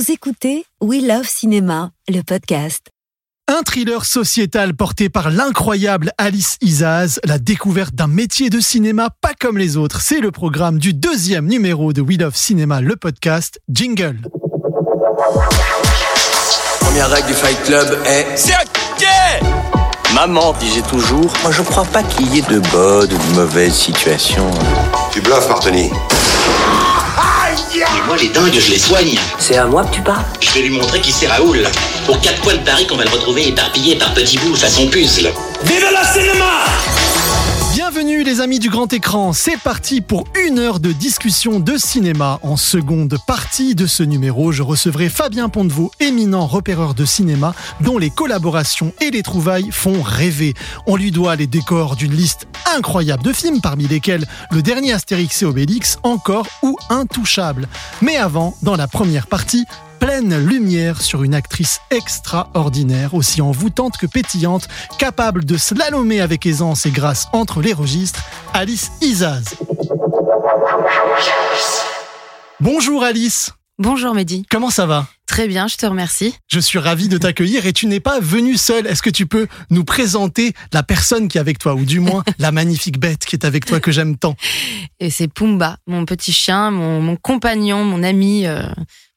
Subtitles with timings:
[0.00, 2.86] Vous écoutez We Love Cinéma, le podcast.
[3.48, 9.34] Un thriller sociétal porté par l'incroyable Alice Isaz, la découverte d'un métier de cinéma pas
[9.38, 10.00] comme les autres.
[10.00, 14.16] C'est le programme du deuxième numéro de We Love Cinéma, le podcast Jingle.
[16.80, 19.06] Première règle du Fight Club est C'est ok
[20.14, 23.74] Maman disait toujours Moi je crois pas qu'il y ait de bonnes ou de mauvaises
[23.74, 24.50] situations.
[25.12, 25.90] Tu bluffes, Martini.
[27.94, 29.18] Mais moi, les dingues, je les soigne.
[29.38, 31.66] C'est à moi que tu parles Je vais lui montrer qui c'est Raoul.
[32.08, 35.32] Aux quatre coins de Paris qu'on va le retrouver éparpillé par petits bouts façon puzzle.
[35.64, 36.64] Vive la cinéma
[37.92, 42.38] Bienvenue les amis du grand écran, c'est parti pour une heure de discussion de cinéma.
[42.44, 47.98] En seconde partie de ce numéro, je recevrai Fabien Pontevaux, éminent repéreur de cinéma, dont
[47.98, 50.54] les collaborations et les trouvailles font rêver.
[50.86, 55.42] On lui doit les décors d'une liste incroyable de films, parmi lesquels le dernier Astérix
[55.42, 57.66] et Obélix, encore ou Intouchable.
[58.02, 59.66] Mais avant, dans la première partie,
[60.00, 64.66] pleine lumière sur une actrice extraordinaire, aussi envoûtante que pétillante,
[64.98, 69.54] capable de slalomer avec aisance et grâce entre les registres, Alice Isaz.
[72.58, 73.52] Bonjour Alice.
[73.78, 74.44] Bonjour Mehdi.
[74.50, 75.06] Comment ça va?
[75.26, 76.34] Très bien, je te remercie.
[76.48, 78.86] Je suis ravi de t'accueillir et tu n'es pas venu seul.
[78.86, 82.22] Est-ce que tu peux nous présenter la personne qui est avec toi, ou du moins
[82.38, 84.34] la magnifique bête qui est avec toi que j'aime tant?
[84.98, 88.64] Et c'est Pumba, mon petit chien, mon, compagnon, mon ami, euh,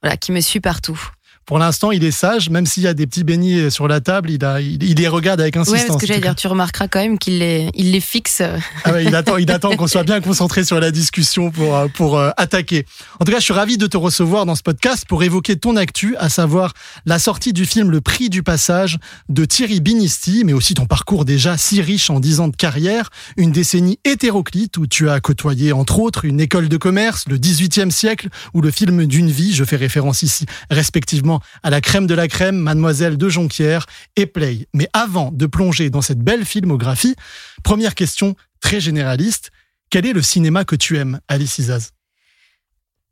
[0.04, 1.02] voilà, qui me suit partout.
[1.46, 4.32] Pour l'instant, il est sage, même s'il y a des petits beignets sur la table,
[4.32, 5.82] il, a, il, les regarde avec insistance.
[5.82, 8.42] Ouais, parce que j'allais dire, tu remarqueras quand même qu'il les, il les fixe.
[8.86, 11.88] Ah ouais, il attend, il attend qu'on soit bien concentré sur la discussion pour, euh,
[11.88, 12.86] pour euh, attaquer.
[13.20, 15.76] En tout cas, je suis ravi de te recevoir dans ce podcast pour évoquer ton
[15.76, 16.74] actu, à savoir
[17.06, 18.98] la sortie du film Le Prix du Passage
[19.30, 23.10] de Thierry Binisti, mais aussi ton parcours déjà si riche en dix ans de carrière,
[23.38, 27.92] une décennie hétéroclite où tu as côtoyé entre autres une école de commerce, le 18e
[27.92, 31.33] siècle ou le film d'une vie, je fais référence ici respectivement
[31.64, 34.68] à la crème de la crème, Mademoiselle de Jonquière et Play.
[34.74, 37.16] Mais avant de plonger dans cette belle filmographie,
[37.64, 39.52] première question très généraliste.
[39.90, 41.92] Quel est le cinéma que tu aimes, Alice Isaz?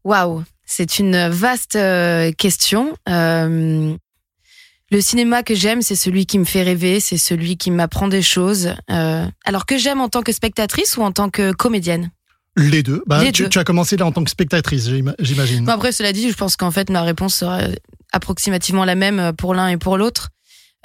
[0.03, 2.95] Waouh, c'est une vaste euh, question.
[3.07, 3.95] Euh,
[4.89, 8.21] le cinéma que j'aime, c'est celui qui me fait rêver, c'est celui qui m'apprend des
[8.21, 8.73] choses.
[8.89, 12.11] Euh, alors que j'aime en tant que spectatrice ou en tant que comédienne?
[12.57, 13.03] Les deux.
[13.07, 14.89] Bah, tu, as commencé là en tant que spectatrice,
[15.19, 15.69] j'imagine.
[15.69, 17.61] après, cela dit, je pense qu'en fait, ma réponse sera
[18.11, 20.29] approximativement la même pour l'un et pour l'autre.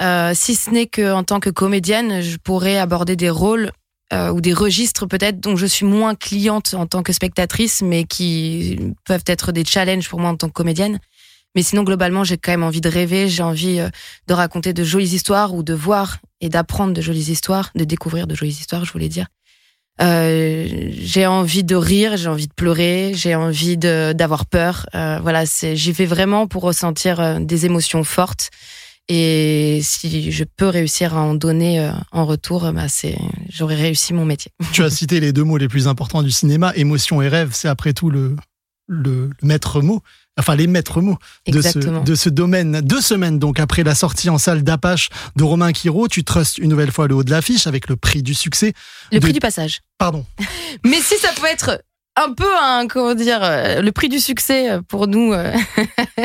[0.00, 3.72] Euh, si ce n'est qu'en tant que comédienne, je pourrais aborder des rôles
[4.12, 8.04] euh, ou des registres peut-être dont je suis moins cliente en tant que spectatrice, mais
[8.04, 11.00] qui peuvent être des challenges pour moi en tant que comédienne.
[11.54, 13.88] Mais sinon, globalement, j'ai quand même envie de rêver, j'ai envie euh,
[14.28, 18.26] de raconter de jolies histoires ou de voir et d'apprendre de jolies histoires, de découvrir
[18.26, 19.26] de jolies histoires, je voulais dire.
[20.00, 24.86] Euh, j'ai envie de rire, j'ai envie de pleurer, j'ai envie d'avoir peur.
[24.94, 28.50] Euh, voilà, j'y vais vraiment pour ressentir euh, des émotions fortes.
[29.08, 33.16] Et si je peux réussir à en donner en retour, bah c'est
[33.48, 34.50] j'aurais réussi mon métier.
[34.72, 37.50] Tu as cité les deux mots les plus importants du cinéma, émotion et rêve.
[37.52, 38.34] C'est après tout le
[38.88, 40.02] le maître mot
[40.38, 42.80] enfin les maîtres mots de ce, de ce, domaine.
[42.80, 46.70] Deux semaines donc après la sortie en salle d'Apache de Romain Quiro, tu trustes une
[46.70, 48.72] nouvelle fois le haut de l'affiche avec le prix du succès.
[49.12, 49.80] Le prix du passage.
[49.98, 50.24] Pardon.
[50.84, 51.82] Mais si ça peut être
[52.16, 55.32] un peu un comment dire euh, le prix du succès euh, pour nous.
[55.32, 55.52] Euh.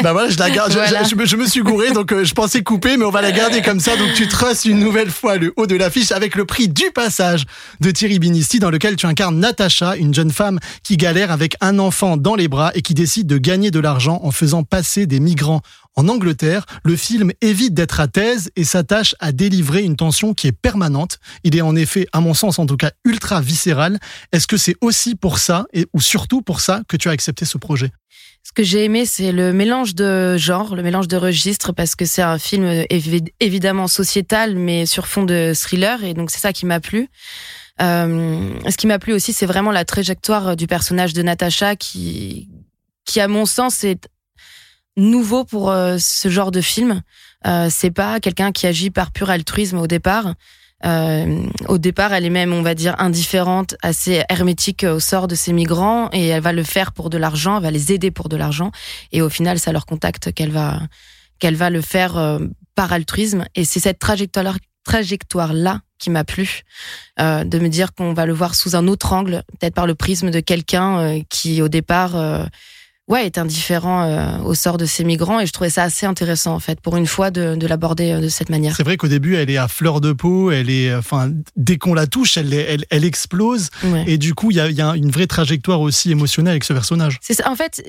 [0.04, 0.72] Bah voilà, je la garde.
[0.72, 3.98] Je, me, suis gouré, donc je pensais couper, mais on va la garder comme ça.
[3.98, 7.44] Donc tu trustes une nouvelle fois le haut de l'affiche avec le prix du passage
[7.82, 11.78] de Thierry Binisti, dans lequel tu incarnes Natacha, une jeune femme qui galère avec un
[11.78, 15.20] enfant dans les bras et qui décide de gagner de l'argent en faisant passer des
[15.20, 15.62] migrants
[15.96, 20.48] en Angleterre, le film évite d'être à thèse et s'attache à délivrer une tension qui
[20.48, 21.20] est permanente.
[21.44, 24.00] Il est en effet, à mon sens en tout cas, ultra viscéral.
[24.32, 27.46] Est-ce que c'est aussi pour ça, et, ou surtout pour ça, que tu as accepté
[27.46, 27.92] ce projet?
[28.44, 32.06] Ce que j'ai aimé, c'est le mélange de genres, le mélange de registres, parce que
[32.06, 32.86] c'est un film
[33.40, 37.10] évidemment sociétal, mais sur fond de thriller, et donc c'est ça qui m'a plu.
[37.82, 42.50] Euh, ce qui m'a plu aussi, c'est vraiment la trajectoire du personnage de Natacha, qui,
[43.06, 44.08] qui à mon sens est
[44.98, 47.02] nouveau pour euh, ce genre de film.
[47.48, 50.34] Euh, c'est pas quelqu'un qui agit par pur altruisme au départ.
[50.86, 55.36] Euh, au départ, elle est même, on va dire, indifférente, assez hermétique au sort de
[55.36, 58.30] ces migrants, et elle va le faire pour de l'argent, elle va les aider pour
[58.30, 58.72] de l'argent,
[59.12, 60.80] et au final, ça leur contacte qu'elle va
[61.40, 62.40] qu'elle va le faire euh,
[62.76, 63.46] par altruisme.
[63.56, 66.62] Et c'est cette trajectoire trajectoire là qui m'a plu,
[67.20, 69.94] euh, de me dire qu'on va le voir sous un autre angle, peut-être par le
[69.94, 72.16] prisme de quelqu'un qui au départ
[73.12, 76.56] ouais, est indifférent euh, au sort de ces migrants et je trouvais ça assez intéressant
[76.56, 78.76] en fait pour une fois de, de l'aborder euh, de cette manière.
[78.76, 81.94] C'est vrai qu'au début elle est à fleur de peau, elle est, enfin dès qu'on
[81.94, 83.70] la touche, elle, elle, elle explose
[84.08, 86.74] et du coup il y a, y a, une vraie trajectoire aussi émotionnelle avec ce
[86.74, 87.20] personnage.
[87.22, 87.50] C'est ça.
[87.50, 87.84] En fait,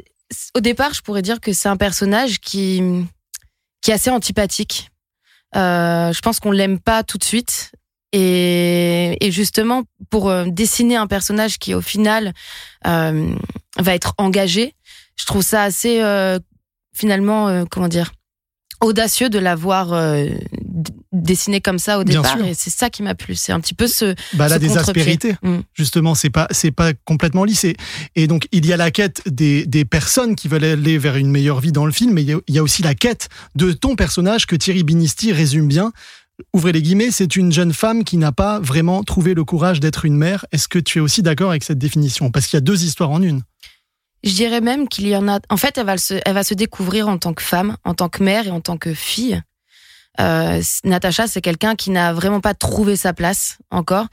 [0.54, 2.82] au départ, je pourrais dire que c'est un personnage qui,
[3.80, 4.90] qui est assez antipathique.
[5.54, 7.70] Euh, je pense qu'on l'aime pas tout de suite.
[8.14, 12.34] Et, et justement, pour dessiner un personnage qui, au final,
[12.86, 13.34] euh,
[13.78, 14.74] va être engagé,
[15.16, 16.38] je trouve ça assez, euh,
[16.94, 18.12] finalement, euh, comment dire,
[18.80, 20.26] audacieux de l'avoir euh,
[21.12, 22.40] dessiné comme ça au départ.
[22.44, 23.36] Et c'est ça qui m'a plu.
[23.36, 24.14] C'est un petit peu ce.
[24.34, 25.36] Bah, ce des aspérités.
[25.42, 25.58] Mm.
[25.74, 27.64] Justement, c'est pas c'est pas complètement lisse.
[27.64, 27.76] Et,
[28.16, 31.30] et donc il y a la quête des, des personnes qui veulent aller vers une
[31.30, 33.28] meilleure vie dans le film, mais il y a, il y a aussi la quête
[33.54, 35.92] de ton personnage que Thierry Binisti résume bien.
[36.52, 40.04] Ouvrez les guillemets, c'est une jeune femme qui n'a pas vraiment trouvé le courage d'être
[40.04, 40.44] une mère.
[40.50, 42.30] Est-ce que tu es aussi d'accord avec cette définition?
[42.32, 43.42] Parce qu'il y a deux histoires en une.
[44.24, 45.40] Je dirais même qu'il y en a.
[45.50, 48.08] En fait, elle va, se, elle va se découvrir en tant que femme, en tant
[48.08, 49.40] que mère et en tant que fille.
[50.20, 54.06] Euh, Natacha, c'est quelqu'un qui n'a vraiment pas trouvé sa place encore.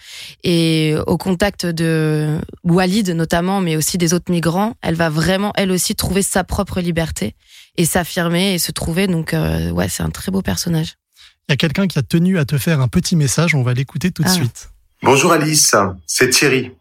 [0.44, 5.72] Et au contact de Walid notamment, mais aussi des autres migrants, elle va vraiment, elle
[5.72, 7.36] aussi, trouver sa propre liberté
[7.78, 9.08] et s'affirmer et se trouver.
[9.08, 10.96] Donc, euh, ouais, c'est un très beau personnage.
[11.48, 13.54] Il y a quelqu'un qui a tenu à te faire un petit message.
[13.54, 14.34] On va l'écouter tout de Ah.
[14.34, 14.70] suite.
[15.04, 16.72] Bonjour Alice, c'est Thierry.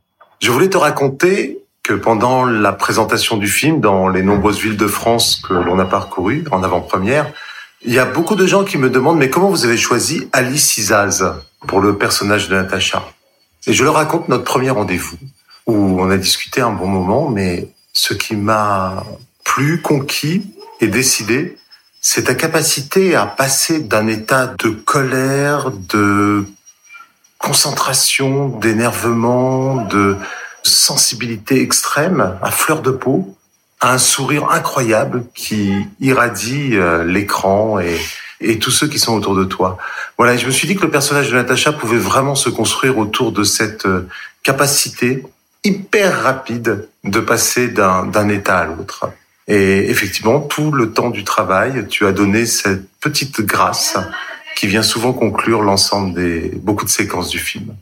[0.41, 1.59] Je voulais te raconter
[1.89, 5.87] que pendant la présentation du film dans les nombreuses villes de France que l'on a
[5.87, 7.33] parcourues en avant-première,
[7.81, 10.77] il y a beaucoup de gens qui me demandent mais comment vous avez choisi Alice
[10.77, 11.25] Isaz
[11.67, 13.03] pour le personnage de Natacha?
[13.67, 15.17] Et je leur raconte notre premier rendez-vous
[15.67, 19.03] où on a discuté un bon moment, mais ce qui m'a
[19.43, 20.43] plu, conquis
[20.83, 21.57] et décidé,
[22.03, 26.45] c'est ta capacité à passer d'un état de colère, de
[27.39, 30.19] concentration, d'énervement, de
[30.63, 33.37] sensibilité extrême, à fleur de peau,
[33.81, 37.99] à un sourire incroyable qui irradie euh, l'écran et,
[38.61, 39.79] tous ceux qui sont autour de toi.
[40.17, 43.33] Voilà, je me suis dit que le personnage de Natacha pouvait vraiment se construire autour
[43.33, 44.09] de cette euh,
[44.45, 45.25] capacité
[45.65, 49.11] hyper rapide de passer d'un état à l'autre.
[49.49, 53.97] Et effectivement, tout le temps du travail, tu as donné cette petite grâce
[54.57, 57.75] qui vient souvent conclure l'ensemble des beaucoup de séquences du film.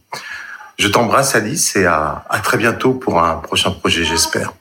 [0.79, 4.53] Je t'embrasse Alice et à, à très bientôt pour un prochain projet, j'espère.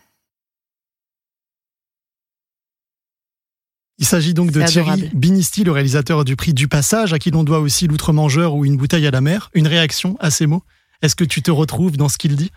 [3.97, 5.09] Il s'agit donc de Thierry.
[5.13, 8.77] Binisti, le réalisateur du prix du passage, à qui l'on doit aussi l'outre-mangeur ou une
[8.77, 9.49] bouteille à la mer.
[9.53, 10.63] Une réaction à ces mots?
[11.01, 12.51] Est-ce que tu te retrouves dans ce qu'il dit?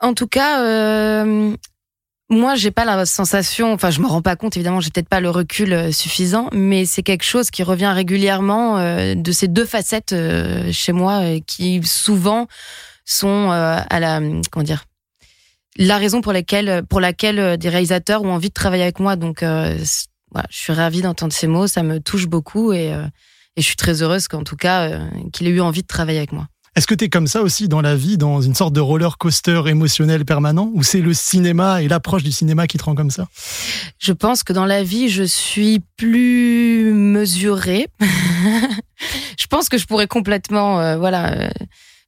[0.00, 1.56] En tout cas, euh,
[2.34, 3.72] moi, j'ai pas la sensation.
[3.72, 4.56] Enfin, je me rends pas compte.
[4.56, 8.78] Évidemment, j'ai peut-être pas le recul euh, suffisant, mais c'est quelque chose qui revient régulièrement
[8.78, 12.46] euh, de ces deux facettes euh, chez moi, euh, qui souvent
[13.04, 14.20] sont euh, à la
[14.50, 14.84] comment dire
[15.76, 19.16] la raison pour laquelle pour laquelle des réalisateurs ont envie de travailler avec moi.
[19.16, 21.66] Donc, voilà, je suis ravie d'entendre ces mots.
[21.66, 22.90] Ça me touche beaucoup et,
[23.56, 26.30] et je suis très heureuse qu'en tout cas qu'il ait eu envie de travailler avec
[26.30, 26.46] moi.
[26.76, 29.16] Est-ce que tu es comme ça aussi dans la vie, dans une sorte de roller
[29.16, 33.10] coaster émotionnel permanent, ou c'est le cinéma et l'approche du cinéma qui te rend comme
[33.12, 33.28] ça?
[34.00, 37.86] Je pense que dans la vie, je suis plus mesurée.
[38.00, 41.48] je pense que je pourrais complètement, euh, voilà, euh,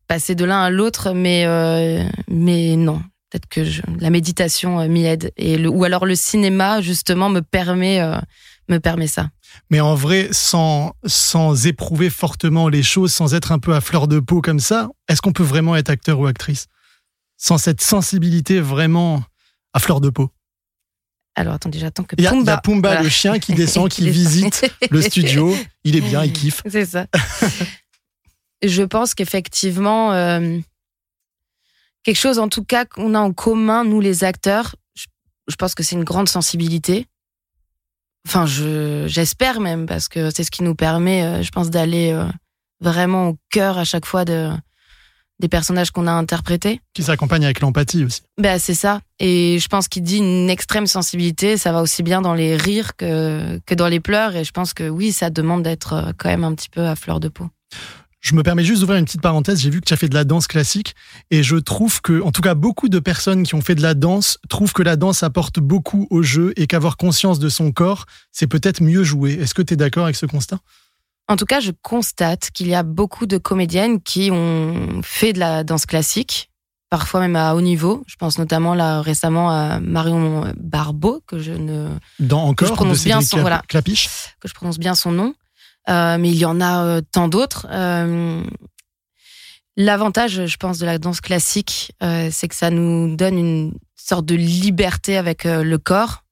[0.08, 3.00] passer de l'un à l'autre, mais euh, mais non.
[3.30, 7.28] Peut-être que je- la méditation euh, m'y aide, et le, ou alors le cinéma justement
[7.28, 8.00] me permet
[8.68, 9.28] me permet ça.
[9.70, 14.08] Mais en vrai, sans, sans éprouver fortement les choses, sans être un peu à fleur
[14.08, 16.66] de peau comme ça, est-ce qu'on peut vraiment être acteur ou actrice?
[17.36, 19.22] Sans cette sensibilité vraiment
[19.72, 20.30] à fleur de peau.
[21.34, 23.02] Alors attendez, j'attends que Il y a, il y Pumba, a Pumba, voilà.
[23.02, 25.54] le chien, qui descend, qui visite le studio.
[25.84, 26.62] Il est bien, il kiffe.
[26.70, 27.06] C'est ça.
[28.62, 30.58] je pense qu'effectivement, euh,
[32.04, 35.04] quelque chose en tout cas qu'on a en commun, nous les acteurs, je,
[35.48, 37.06] je pense que c'est une grande sensibilité.
[38.26, 42.10] Enfin, je j'espère même, parce que c'est ce qui nous permet, euh, je pense, d'aller
[42.12, 42.26] euh,
[42.80, 44.50] vraiment au cœur à chaque fois de,
[45.38, 46.80] des personnages qu'on a interprétés.
[46.94, 48.22] Qui s'accompagne avec l'empathie aussi.
[48.38, 49.00] Ben, c'est ça.
[49.18, 52.96] Et je pense qu'il dit une extrême sensibilité, ça va aussi bien dans les rires
[52.96, 54.34] que, que dans les pleurs.
[54.34, 56.96] Et je pense que oui, ça demande d'être euh, quand même un petit peu à
[56.96, 57.48] fleur de peau.
[58.26, 59.60] Je me permets juste d'ouvrir une petite parenthèse.
[59.60, 60.96] J'ai vu que tu as fait de la danse classique
[61.30, 63.94] et je trouve que, en tout cas, beaucoup de personnes qui ont fait de la
[63.94, 68.06] danse trouvent que la danse apporte beaucoup au jeu et qu'avoir conscience de son corps,
[68.32, 69.34] c'est peut-être mieux jouer.
[69.34, 70.58] Est-ce que tu es d'accord avec ce constat?
[71.28, 75.38] En tout cas, je constate qu'il y a beaucoup de comédiennes qui ont fait de
[75.38, 76.50] la danse classique,
[76.90, 78.02] parfois même à haut niveau.
[78.08, 82.98] Je pense notamment là récemment à Marion Barbeau, que je ne Dans encore je prononce
[82.98, 83.62] de bien son- Clap- voilà.
[83.68, 84.08] Clapiche
[84.40, 85.32] que je prononce bien son nom.
[85.88, 87.66] Euh, mais il y en a euh, tant d'autres.
[87.70, 88.42] Euh,
[89.78, 94.24] L'avantage, je pense, de la danse classique, euh, c'est que ça nous donne une sorte
[94.24, 96.22] de liberté avec euh, le corps.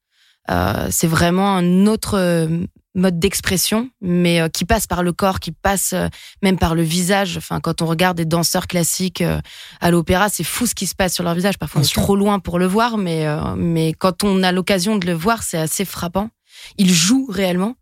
[0.50, 5.40] Euh, c'est vraiment un autre euh, mode d'expression, mais euh, qui passe par le corps,
[5.40, 6.08] qui passe euh,
[6.42, 7.36] même par le visage.
[7.36, 9.42] Enfin, quand on regarde des danseurs classiques euh,
[9.82, 11.58] à l'opéra, c'est fou ce qui se passe sur leur visage.
[11.58, 15.04] Parfois, on est trop loin pour le voir, mais mais quand on a l'occasion de
[15.06, 16.30] le voir, c'est assez frappant.
[16.78, 17.74] Ils jouent réellement.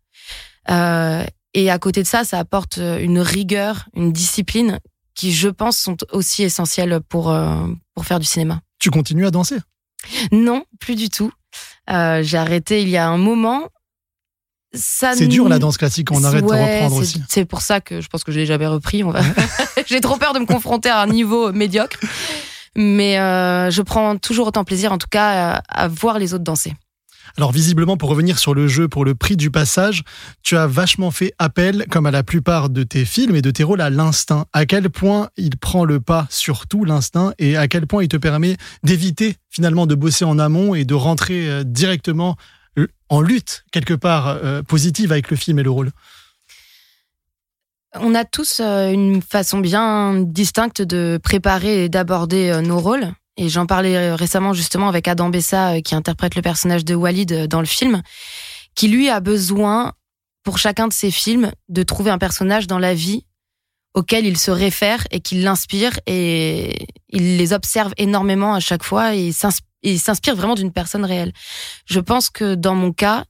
[1.54, 4.78] Et à côté de ça, ça apporte une rigueur, une discipline
[5.14, 7.35] qui, je pense, sont aussi essentielles pour
[7.94, 8.61] pour faire du cinéma.
[8.78, 9.59] Tu continues à danser?
[10.32, 11.30] Non, plus du tout.
[11.88, 13.68] J'ai arrêté il y a un moment
[14.75, 17.23] c'est dur la danse classique, on arrête de reprendre aussi.
[17.28, 19.02] C'est pour ça que je pense que je l'ai jamais repris.
[19.02, 19.21] Va...
[19.87, 21.99] J'ai trop peur de me confronter à un niveau médiocre.
[22.75, 26.73] Mais euh, je prends toujours autant plaisir, en tout cas, à, voir les autres danser.
[27.37, 30.03] Alors visiblement, pour revenir sur le jeu, pour le prix du passage,
[30.43, 33.65] tu as vachement fait appel, comme à la plupart de tes films et de tes
[33.65, 34.47] rôles, à l'instinct.
[34.53, 38.09] À quel point il prend le pas sur tout, l'instinct, et à quel point il
[38.09, 42.37] te permet d'éviter finalement de bosser en amont et de rentrer euh, directement
[43.09, 45.91] en lutte quelque part euh, positive avec le film et le rôle?
[47.95, 53.12] On a tous euh, une façon bien distincte de préparer et d'aborder euh, nos rôles.
[53.37, 57.61] Et j'en parlais récemment justement avec Adam Bessa qui interprète le personnage de Walid dans
[57.61, 58.03] le film,
[58.75, 59.93] qui lui a besoin
[60.43, 63.25] pour chacun de ses films de trouver un personnage dans la vie
[63.95, 69.15] auquel il se réfère et qui l'inspire et il les observe énormément à chaque fois
[69.15, 69.33] et
[69.83, 71.33] il s'inspire vraiment d'une personne réelle.
[71.87, 73.25] Je pense que dans mon cas,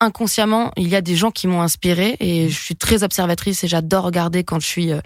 [0.00, 3.68] inconsciemment, il y a des gens qui m'ont inspiré et je suis très observatrice et
[3.68, 5.00] j'adore regarder quand je suis euh,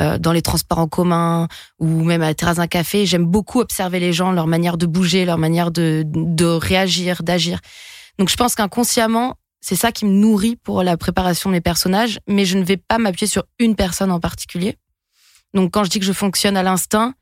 [0.00, 3.06] euh, dans les transports en commun ou même à la terrasse d'un café.
[3.06, 7.60] J'aime beaucoup observer les gens, leur manière de bouger, leur manière de, de réagir, d'agir.
[8.18, 12.18] Donc je pense qu'inconsciemment, c'est ça qui me nourrit pour la préparation de mes personnages,
[12.26, 14.76] mais je ne vais pas m'appuyer sur une personne en particulier.
[15.54, 17.14] Donc quand je dis que je fonctionne à l'instinct,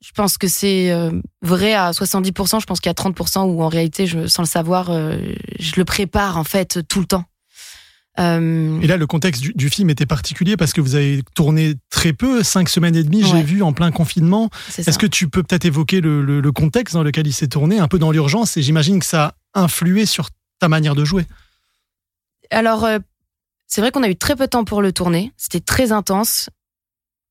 [0.00, 1.10] je pense que c'est euh,
[1.42, 2.60] vrai à 70%.
[2.60, 5.18] Je pense qu'il y a 30% où en réalité, je, sans le savoir, euh,
[5.58, 7.24] je le prépare en fait tout le temps.
[8.20, 12.12] Euh, et là, le contexte du, film était particulier parce que vous avez tourné très
[12.12, 14.50] peu, cinq semaines et demie, j'ai vu, en plein confinement.
[14.76, 17.86] Est-ce que tu peux peut-être évoquer le, le, contexte dans lequel il s'est tourné, un
[17.86, 21.26] peu dans l'urgence, et j'imagine que ça a influé sur ta manière de jouer?
[22.50, 22.88] Alors,
[23.68, 25.30] c'est vrai qu'on a eu très peu de temps pour le tourner.
[25.36, 26.50] C'était très intense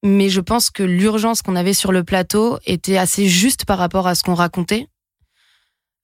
[0.04, 4.08] mais je pense que l'urgence qu'on avait sur le plateau était assez juste par rapport
[4.08, 4.88] à ce qu'on racontait.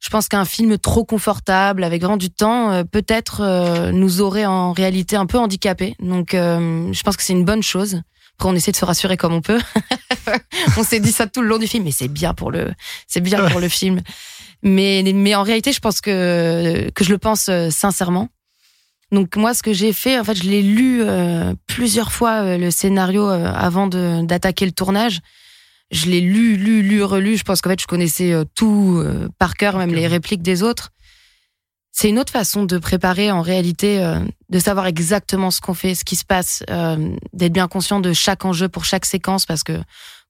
[0.04, 4.46] Je pense qu'un film trop confortable, avec vraiment du temps, euh, peut-être euh, nous aurait
[4.46, 5.96] en réalité un peu handicapés.
[6.00, 8.02] Donc, euh, je pense que c'est une bonne chose.
[8.38, 9.62] Après, on essaie de se rassurer comme on peut.
[10.78, 12.74] on s'est dit ça tout le long du film, mais c'est bien pour le,
[13.08, 14.02] c'est bien pour le film.
[14.62, 18.30] Mais, mais en réalité, je pense que que je le pense sincèrement.
[19.14, 22.58] Donc moi, ce que j'ai fait, en fait, je l'ai lu euh, plusieurs fois euh,
[22.58, 25.20] le scénario euh, avant d'attaquer le tournage.
[25.92, 27.38] Je l'ai lu, lu, lu, relu.
[27.38, 29.06] Je pense qu'en fait, je connaissais tout
[29.38, 30.90] par cœur, même les répliques des autres.
[31.92, 34.04] C'est une autre façon de préparer, en réalité,
[34.50, 36.64] de savoir exactement ce qu'on fait, ce qui se passe,
[37.34, 39.80] d'être bien conscient de chaque enjeu pour chaque séquence, parce que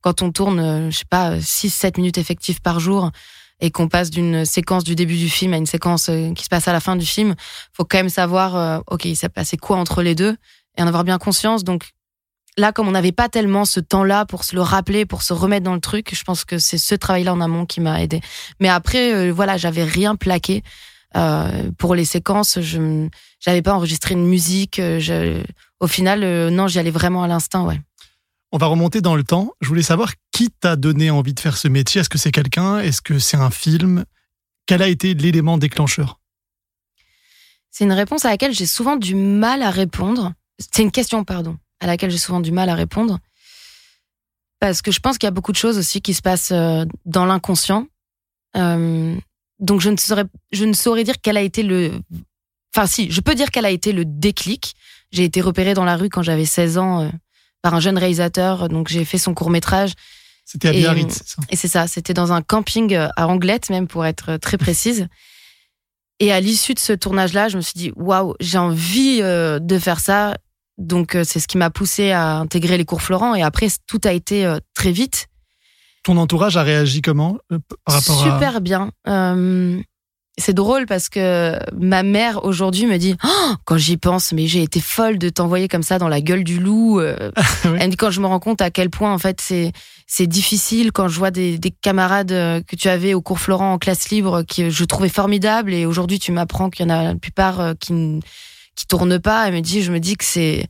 [0.01, 3.11] quand on tourne, je sais pas, 6-7 minutes effectives par jour,
[3.63, 6.49] et qu'on passe d'une séquence du début du film à une séquence euh, qui se
[6.49, 7.33] passe à la fin du film,
[7.71, 10.35] faut quand même savoir, euh, ok, il s'est passé quoi entre les deux
[10.77, 11.63] et en avoir bien conscience.
[11.63, 11.91] Donc
[12.57, 15.63] là, comme on n'avait pas tellement ce temps-là pour se le rappeler, pour se remettre
[15.63, 18.19] dans le truc, je pense que c'est ce travail-là en amont qui m'a aidé.
[18.59, 20.61] Mais après, euh, voilà, j'avais rien plaqué.
[21.77, 23.07] pour les séquences, je
[23.47, 24.81] n'avais pas enregistré une musique.
[24.81, 25.41] Je,
[25.79, 27.79] au final, non, j'y allais vraiment à l'instinct, ouais.
[28.55, 29.51] On va remonter dans le temps.
[29.61, 32.01] Je voulais savoir qui t'a donné envie de faire ce métier.
[32.01, 32.77] Est-ce que c'est quelqu'un?
[32.77, 34.05] Est-ce que c'est un film?
[34.67, 36.19] Quel a été l'élément déclencheur?
[37.71, 40.33] C'est une réponse à laquelle j'ai souvent du mal à répondre.
[40.59, 43.17] C'est une question, pardon, à laquelle j'ai souvent du mal à répondre.
[44.59, 46.85] Parce que je pense qu'il y a beaucoup de choses aussi qui se passent euh,
[47.05, 47.87] dans l'inconscient.
[48.55, 49.15] Euh,
[49.57, 51.99] donc je ne saurais, je ne saurais dire quel a été le.
[52.75, 54.75] Enfin, si, je peux dire quel a été le déclic.
[55.11, 57.09] J'ai été repérée dans la rue quand j'avais 16 ans euh,
[57.63, 58.69] par un jeune réalisateur.
[58.69, 59.93] Donc j'ai fait son court métrage.
[60.45, 63.69] C'était à Biarritz, c'est ça Et c'est ça, c'était dans un camping euh, à Anglette
[63.69, 65.07] même pour être euh, très précise.
[66.19, 69.79] Et à l'issue de ce tournage-là, je me suis dit waouh, j'ai envie euh, de
[69.79, 70.37] faire ça.
[70.77, 73.35] Donc c'est ce qui m'a poussé à intégrer les cours Florent.
[73.35, 75.27] Et après, tout a été très vite.
[76.03, 77.37] Ton entourage a réagi comment
[77.85, 78.89] par rapport Super bien
[80.37, 84.63] c'est drôle parce que ma mère aujourd'hui me dit oh, quand j'y pense mais j'ai
[84.63, 87.31] été folle de t'envoyer comme ça dans la gueule du loup euh.
[87.79, 89.71] Elle dit quand je me rends compte à quel point en fait c'est
[90.07, 93.73] c'est difficile quand je vois des, des, camarades euh, que tu avais au cours Florent
[93.73, 95.73] en classe libre que je trouvais formidables.
[95.73, 98.19] Et aujourd'hui tu m'apprends qu'il y en a la plupart euh, qui
[98.75, 99.47] qui tournent pas.
[99.47, 100.65] Elle me dit je me dis que c'est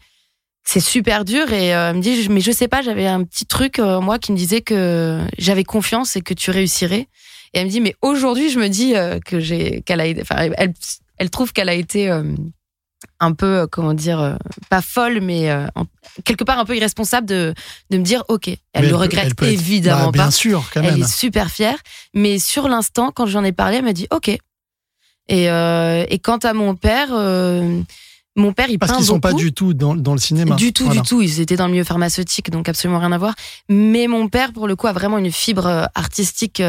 [0.65, 1.51] c'est super dur.
[1.53, 4.37] Et elle me dit mais je sais pas j'avais un petit truc moi qui me
[4.37, 7.07] disait que j'avais confiance et que tu réussirais
[7.53, 10.49] et elle me dit, mais aujourd'hui, je me dis euh, que j'ai, qu'elle a, enfin,
[10.57, 10.73] elle,
[11.17, 12.09] elle trouve qu'elle a été
[13.19, 14.35] un peu, euh, comment dire, euh,
[14.69, 15.67] pas folle, mais euh,
[16.25, 17.53] quelque part un peu irresponsable de,
[17.89, 20.23] de me dire, ok, elle le regrette évidemment bah, pas.
[20.23, 20.95] Bien sûr, quand même.
[20.95, 21.77] Elle est super fière,
[22.13, 24.29] mais sur l'instant, quand j'en ai parlé, elle m'a dit, ok.
[25.29, 27.09] Et, et quant à mon père,
[28.35, 30.55] mon père, il Parce qu'ils sont pas du tout dans, dans le cinéma.
[30.55, 31.21] Du tout, du tout.
[31.21, 33.35] Ils étaient dans le milieu pharmaceutique, donc absolument rien à voir.
[33.69, 36.63] Mais mon père, pour le coup, a vraiment une fibre artistique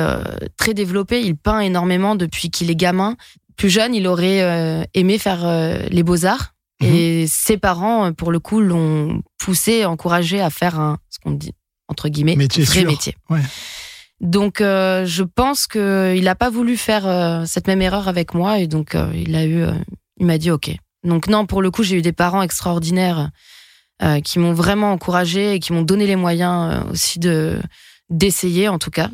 [0.59, 1.23] très développée.
[1.23, 3.17] Il peint énormément depuis qu'il est gamin
[3.57, 6.55] plus jeune, il aurait euh, aimé faire euh, les beaux-arts.
[6.81, 6.95] Mhm.
[6.95, 11.53] Et ses parents, pour le coup, l'ont poussé, encouragé à faire un, ce qu'on dit,
[11.89, 13.15] entre guillemets, métier vrai métier.
[14.21, 18.59] Donc, euh, je pense qu'il n'a pas voulu faire cette même erreur avec moi.
[18.59, 19.65] Et donc, il a eu,
[20.19, 20.75] il m'a dit OK.
[21.05, 23.31] Donc, non, pour le coup, j'ai eu des parents extraordinaires
[24.25, 27.59] qui m'ont vraiment encouragé et qui m'ont donné les moyens aussi de
[28.11, 29.09] d'essayer, en tout cas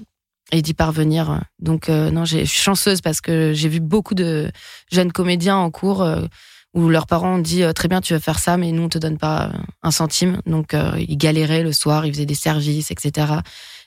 [0.52, 1.42] et d'y parvenir.
[1.58, 4.50] Donc euh, non, je suis chanceuse parce que j'ai vu beaucoup de
[4.90, 6.22] jeunes comédiens en cours euh,
[6.74, 8.88] où leurs parents ont dit euh, très bien tu vas faire ça mais nous on
[8.88, 9.50] te donne pas
[9.82, 10.40] un centime.
[10.46, 13.32] Donc ils galéraient le soir, ils faisaient des services, etc.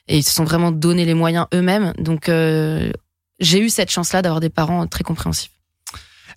[0.08, 1.92] Et ils se sont vraiment donné les moyens eux-mêmes.
[1.98, 5.50] Donc j'ai eu cette chance-là d'avoir des parents très compréhensifs.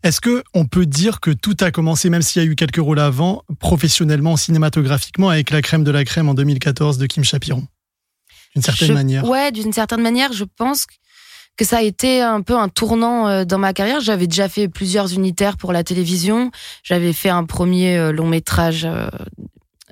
[0.04, 2.77] Est-ce que on peut dire que tout a commencé, même s'il y a eu quelques
[2.77, 7.66] rôles avant, professionnellement, cinématographiquement, avec la crème de la crème en 2014 de Kim Chapiron?
[8.56, 9.27] D'une certaine manière.
[9.27, 10.86] Ouais, d'une certaine manière, je pense
[11.58, 14.00] que ça a été un peu un tournant euh, dans ma carrière.
[14.00, 16.51] J'avais déjà fait plusieurs unitaires pour la télévision.
[16.84, 18.88] J'avais fait un premier euh, long métrage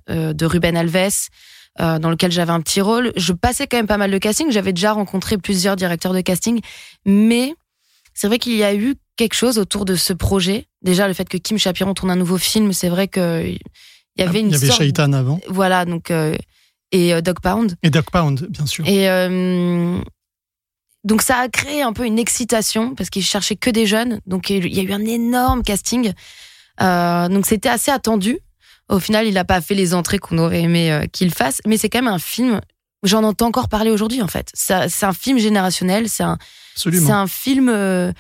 [0.10, 1.30] euh, de Ruben Alves.
[1.80, 3.12] dans lequel j'avais un petit rôle.
[3.18, 4.52] Je passais quand même pas mal de casting.
[4.52, 6.62] J'avais déjà rencontré plusieurs directeurs de casting,
[7.06, 7.56] mais
[8.14, 10.68] c'est vrai qu'il y a eu quelque chose autour de ce projet?
[10.82, 13.60] Déjà, le fait que Kim Chapiron tourne un nouveau film, c'est vrai que il
[14.18, 15.40] y avait une Il y avait Shaitan avant.
[15.50, 16.12] Voilà, donc
[16.92, 17.76] et euh, Dog Pound.
[17.84, 18.88] Et Dog Pound, bien sûr.
[18.88, 20.00] Et euh,
[21.04, 24.22] donc ça a créé un peu une excitation parce qu'ils cherchaient que des jeunes.
[24.26, 26.14] Donc il y a eu un énorme casting.
[26.82, 28.40] Euh, donc c'était assez attendu.
[28.88, 31.90] Au final, il n'a pas fait les entrées qu'on aurait aimé qu'il fasse, mais c'est
[31.90, 32.62] quand même un film.
[33.02, 34.50] J'en entends encore parler aujourd'hui en fait.
[34.54, 36.08] C'est un film générationnel.
[36.08, 36.38] C'est un,
[36.76, 38.14] c'est un film.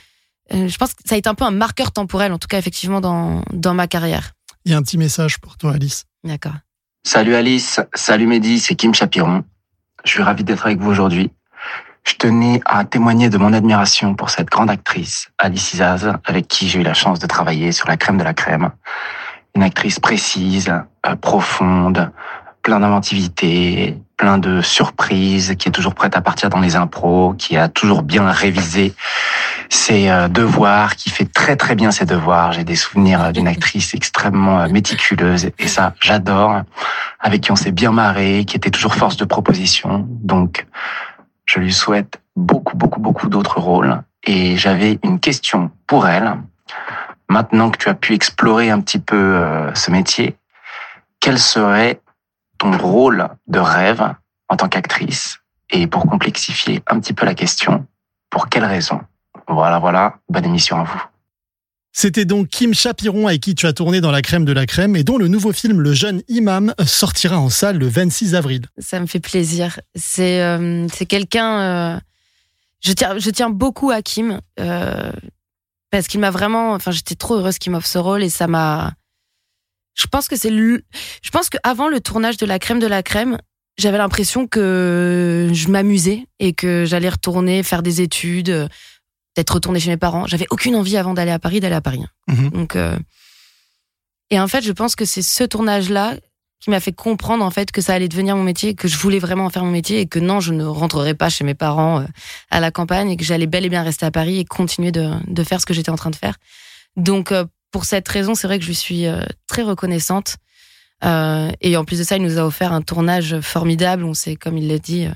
[0.51, 3.01] Je pense que ça a été un peu un marqueur temporel, en tout cas effectivement
[3.01, 4.31] dans dans ma carrière.
[4.65, 6.05] Il y a un petit message pour toi, Alice.
[6.23, 6.55] D'accord.
[7.03, 9.43] Salut Alice, salut Mehdi, c'est Kim Chapiron.
[10.03, 11.31] Je suis ravi d'être avec vous aujourd'hui.
[12.03, 16.67] Je tenais à témoigner de mon admiration pour cette grande actrice, Alice Izaz, avec qui
[16.67, 18.71] j'ai eu la chance de travailler sur la crème de la crème.
[19.55, 20.71] Une actrice précise,
[21.05, 22.11] euh, profonde,
[22.61, 27.57] plein d'inventivité, plein de surprises, qui est toujours prête à partir dans les impros, qui
[27.57, 28.93] a toujours bien révisé
[29.69, 32.51] ses euh, devoirs, qui fait très très bien ses devoirs.
[32.51, 36.61] J'ai des souvenirs euh, d'une actrice extrêmement euh, méticuleuse et ça, j'adore.
[37.19, 40.05] Avec qui on s'est bien marré, qui était toujours force de proposition.
[40.09, 40.65] Donc,
[41.45, 44.01] je lui souhaite beaucoup beaucoup beaucoup d'autres rôles.
[44.23, 46.35] Et j'avais une question pour elle.
[47.29, 50.35] Maintenant que tu as pu explorer un petit peu ce métier,
[51.19, 52.01] quel serait
[52.57, 54.13] ton rôle de rêve
[54.49, 55.39] en tant qu'actrice?
[55.69, 57.85] Et pour complexifier un petit peu la question,
[58.29, 59.01] pour quelles raisons
[59.47, 61.01] Voilà, voilà, bonne émission à vous.
[61.97, 64.97] C'était donc Kim Chapiron avec qui tu as tourné dans La crème de la crème
[64.97, 68.65] et dont le nouveau film Le jeune imam sortira en salle le 26 avril.
[68.79, 69.79] Ça me fait plaisir.
[69.95, 71.61] C'est euh, c'est quelqu'un.
[71.61, 71.99] Euh,
[72.81, 75.11] je, tiens, je tiens beaucoup à Kim euh,
[75.89, 76.73] parce qu'il m'a vraiment.
[76.73, 78.91] Enfin, j'étais trop heureuse qu'il m'offre ce rôle et ça m'a
[79.93, 83.37] je pense que c'est je pense qu'avant le tournage de la crème de la crème,
[83.77, 88.67] j'avais l'impression que je m'amusais et que j'allais retourner faire des études,
[89.35, 90.27] d'être retourner chez mes parents.
[90.27, 92.03] J'avais aucune envie avant d'aller à Paris d'aller à Paris.
[92.03, 92.33] Hein.
[92.33, 92.49] Mhm.
[92.51, 92.97] Donc euh,
[94.31, 96.15] et en fait, je pense que c'est ce tournage-là
[96.59, 99.19] qui m'a fait comprendre en fait que ça allait devenir mon métier, que je voulais
[99.19, 101.99] vraiment en faire mon métier et que non, je ne rentrerais pas chez mes parents
[101.99, 102.05] euh,
[102.49, 105.11] à la campagne et que j'allais bel et bien rester à Paris et continuer de,
[105.27, 106.37] de faire ce que j'étais en train de faire.
[106.95, 110.37] Donc euh, pour cette raison, c'est vrai que je lui suis euh, très reconnaissante.
[111.03, 114.05] Euh, et en plus de ça, il nous a offert un tournage formidable.
[114.05, 115.07] On s'est, comme il l'a dit,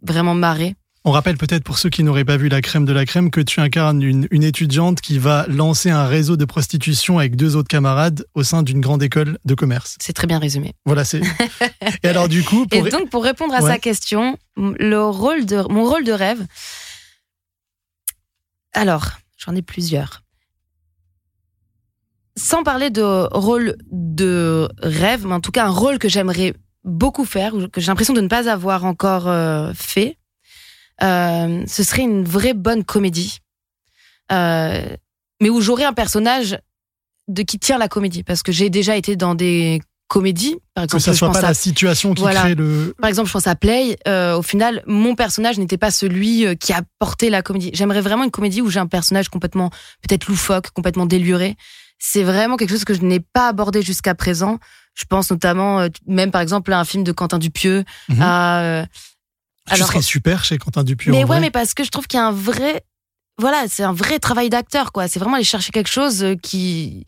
[0.00, 0.76] vraiment marré.
[1.04, 3.40] On rappelle peut-être pour ceux qui n'auraient pas vu la crème de la crème que
[3.40, 8.26] tu incarnes une, étudiante qui va lancer un réseau de prostitution avec deux autres camarades
[8.34, 9.96] au sein d'une grande école de commerce.
[10.00, 10.74] C'est très bien résumé.
[10.84, 11.20] Voilà, c'est.
[12.02, 12.86] et alors du coup, pour...
[12.86, 16.44] et donc pour répondre à sa question, le rôle de mon rôle de rêve.
[18.72, 20.22] Alors, j'en ai plusieurs
[22.38, 23.02] sans parler de
[23.36, 27.88] rôle de rêve, mais en tout cas un rôle que j'aimerais beaucoup faire, que j'ai
[27.88, 30.17] l'impression de ne pas avoir encore euh, fait,
[31.02, 33.38] euh, ce serait une vraie bonne comédie.
[34.32, 34.86] Euh,
[35.40, 36.58] mais où j'aurais un personnage
[37.28, 38.22] de qui tient la comédie.
[38.24, 40.56] Parce que j'ai déjà été dans des comédie.
[40.74, 42.40] Par exemple, que ça je soit pense pas à- la situation qui Voilà.
[42.40, 42.94] crée le.
[42.98, 43.98] par exemple, je pense à Play.
[44.08, 47.70] euh, au final, mon personnage n'était pas celui euh, qui a porté la comédie.
[47.74, 49.68] J'aimerais vraiment une comédie où j'ai un personnage complètement
[50.00, 51.56] peut-être loufoque, complètement déluré.
[51.98, 54.58] C'est vraiment quelque chose que je n'ai pas abordé jusqu'à présent.
[54.94, 57.84] Je pense notamment, euh, même par exemple, à un film de Quentin Dupieux.
[58.08, 58.18] Mhm.
[58.22, 58.84] à,
[59.68, 61.12] Tu alors- serais super chez Quentin Dupieux.
[61.12, 61.40] mais en ouais, vrai.
[61.40, 62.82] mais parce que je trouve qu'il y a un vrai,
[63.38, 65.08] voilà, c'est un vrai travail d'acteur, quoi.
[65.08, 67.06] C'est vraiment aller chercher quelque chose euh, qui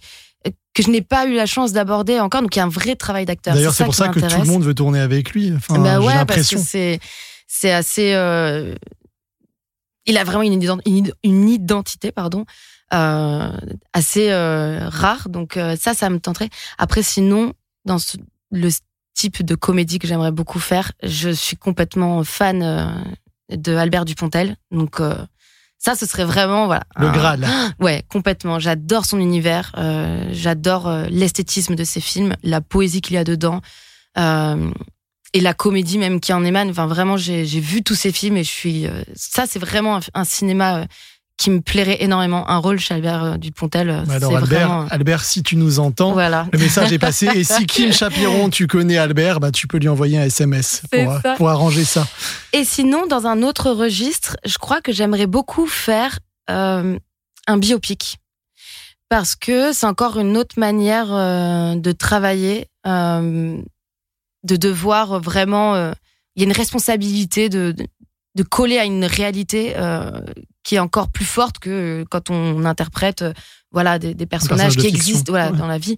[0.73, 2.95] que je n'ai pas eu la chance d'aborder encore, donc il y a un vrai
[2.95, 3.55] travail d'acteur.
[3.55, 5.53] D'ailleurs, c'est pour ça que tout le monde veut tourner avec lui.
[5.57, 7.01] Enfin, Bah ouais, parce que c'est
[7.49, 8.15] c'est assez.
[8.15, 8.75] euh,
[10.07, 12.45] Il a vraiment une, une une identité, pardon,
[12.95, 13.51] euh,
[13.93, 15.29] assez euh, rare.
[15.29, 16.49] Donc euh, ça, ça me tenterait.
[16.79, 17.53] Après, sinon,
[17.85, 18.17] dans ce-
[18.53, 18.69] le
[19.21, 22.87] type de comédie que j'aimerais beaucoup faire, je suis complètement fan euh,
[23.55, 24.57] de Albert Dupontel.
[24.71, 25.15] Donc euh,
[25.79, 26.85] ça, ce serait vraiment voilà.
[26.97, 27.47] Le un- Graal.
[27.81, 28.59] Ouais, complètement.
[28.59, 29.73] J'adore son univers.
[29.77, 33.61] euh, J'adore l'esthétisme de ses films, la poésie qu'il y a dedans.
[34.19, 34.71] euh,
[35.33, 36.71] et la comédie même qui en émane.
[36.71, 38.87] Enfin, vraiment, j'ai vu tous ces films et je suis.
[39.15, 40.87] ça, c'est vraiment un, un cinéma
[41.41, 42.47] qui me plairait énormément.
[42.51, 43.89] Un rôle chez Albert euh, Dupontel.
[43.89, 44.87] euh, Alors, Albert, vraiment.
[44.91, 46.47] Albert, si tu nous entends, Voilà.
[46.53, 47.29] le message est passé.
[47.35, 51.19] Et si Kim Chapiron, tu connais Albert, bah, tu peux lui envoyer un SMS pour,
[51.23, 51.35] ça.
[51.37, 52.07] pour arranger ça.
[52.53, 56.19] Et sinon, dans un autre registre, je crois que j'aimerais beaucoup faire
[56.51, 56.99] euh,
[57.47, 58.19] un biopic.
[59.09, 63.57] Parce que c'est encore une autre manière euh, de travailler, euh,
[64.45, 65.75] de devoir vraiment...
[65.75, 65.93] euh,
[66.37, 67.87] Il y a une responsabilité de, de,
[68.37, 70.11] de coller à une réalité euh,
[70.63, 73.33] qui est encore plus forte que quand on interprète euh,
[73.73, 75.59] voilà, des, des personnages personnage qui existent voilà, Ouais.
[75.59, 75.97] dans la vie.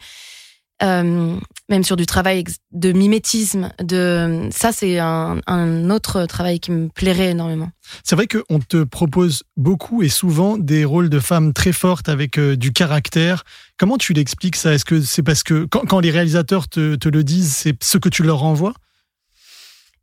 [0.82, 1.36] Euh,
[1.68, 6.88] même sur du travail de mimétisme, de ça c'est un, un autre travail qui me
[6.88, 7.70] plairait énormément.
[8.02, 12.36] C'est vrai qu'on te propose beaucoup et souvent des rôles de femmes très fortes avec
[12.36, 13.44] euh, du caractère.
[13.76, 14.74] Comment tu l'expliques ça?
[14.74, 17.98] Est-ce que c'est parce que quand, quand les réalisateurs te, te le disent, c'est ce
[17.98, 18.74] que tu leur renvoies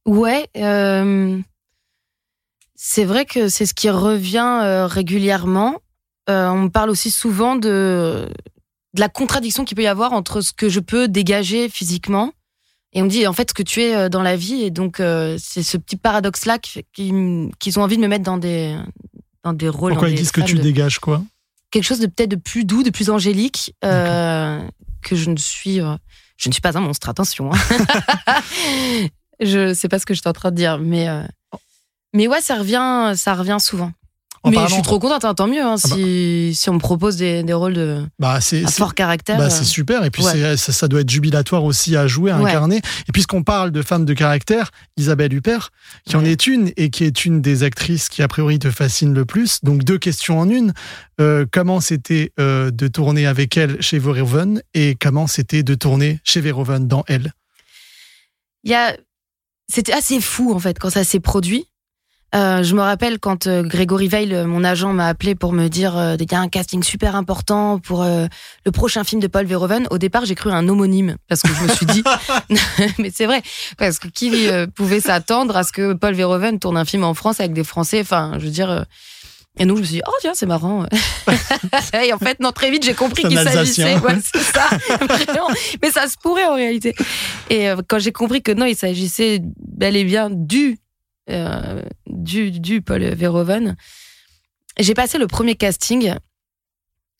[0.06, 1.39] Ouais, euh,
[2.82, 5.80] c'est vrai que c'est ce qui revient euh, régulièrement.
[6.30, 8.30] Euh, on me parle aussi souvent de,
[8.94, 12.32] de la contradiction qu'il peut y avoir entre ce que je peux dégager physiquement
[12.94, 14.72] et on me dit en fait ce que tu es euh, dans la vie et
[14.72, 18.78] donc euh, c'est ce petit paradoxe là qu'ils ont envie de me mettre dans des
[19.44, 21.22] dans des rôles Pourquoi ils disent que tu de- dégages quoi?
[21.72, 24.60] quelque chose de peut-être de plus doux, de plus angélique, euh,
[25.02, 25.82] que je ne suis.
[25.82, 25.96] euh,
[26.38, 27.52] je ne suis pas un monstre, attention.
[27.54, 27.58] hein.
[29.39, 31.08] je sais pas ce que j'étais en train de dire, mais
[32.13, 33.91] mais ouais, ça revient, ça revient souvent.
[34.41, 35.62] En mais parlant- je suis trop contente, hein, tant mieux.
[35.62, 35.95] hein, Ah bah.
[35.98, 38.41] si, si on me propose des, des rôles de Bah, à
[38.72, 39.38] fort caractère.
[39.38, 40.06] bah, euh, c'est super.
[40.06, 40.56] Et puis, ouais.
[40.56, 42.50] ça, ça doit être jubilatoire aussi à jouer, à Ouais.
[42.50, 42.78] incarner.
[42.78, 45.72] Et puisqu'on parle de femmes de caractère, Isabelle Huppert,
[46.06, 49.13] qui en est une et qui est une des actrices qui, a priori, te fascine
[49.13, 49.60] le plus.
[49.62, 50.74] Donc, deux questions en une.
[51.19, 56.22] Euh, comment c'était euh, de tourner avec elle chez Verhoeven et comment c'était de tourner
[56.24, 57.34] chez Verhoeven dans Elle?
[58.63, 58.95] Il y a,
[59.69, 61.65] c'était assez fou en fait quand ça s'est produit.
[62.36, 65.68] Euh, je me rappelle quand euh, Grégory Veil, euh, mon agent, m'a appelé pour me
[65.68, 68.28] dire euh, il y a un casting super important pour euh,
[68.65, 69.88] le prochain film de Paul Verhoeven.
[69.89, 72.04] Au départ, j'ai cru un homonyme parce que je me suis dit,
[73.00, 73.42] mais c'est vrai,
[73.78, 77.15] parce que qui euh, pouvait s'attendre à ce que Paul Verhoeven tourne un film en
[77.15, 78.02] France avec des Français?
[78.02, 78.86] Enfin, je veux dire.
[79.58, 80.86] et donc je me suis dit oh tiens c'est marrant
[82.04, 85.50] et en fait non très vite j'ai compris qu'il s'agissait ouais, c'est ça vraiment
[85.82, 86.94] mais ça se pourrait en réalité
[87.50, 90.78] et quand j'ai compris que non, il s'agissait bel et bien du,
[91.30, 93.76] euh, du, du Paul Verhoeven,
[94.80, 96.13] j'ai passé le premier casting.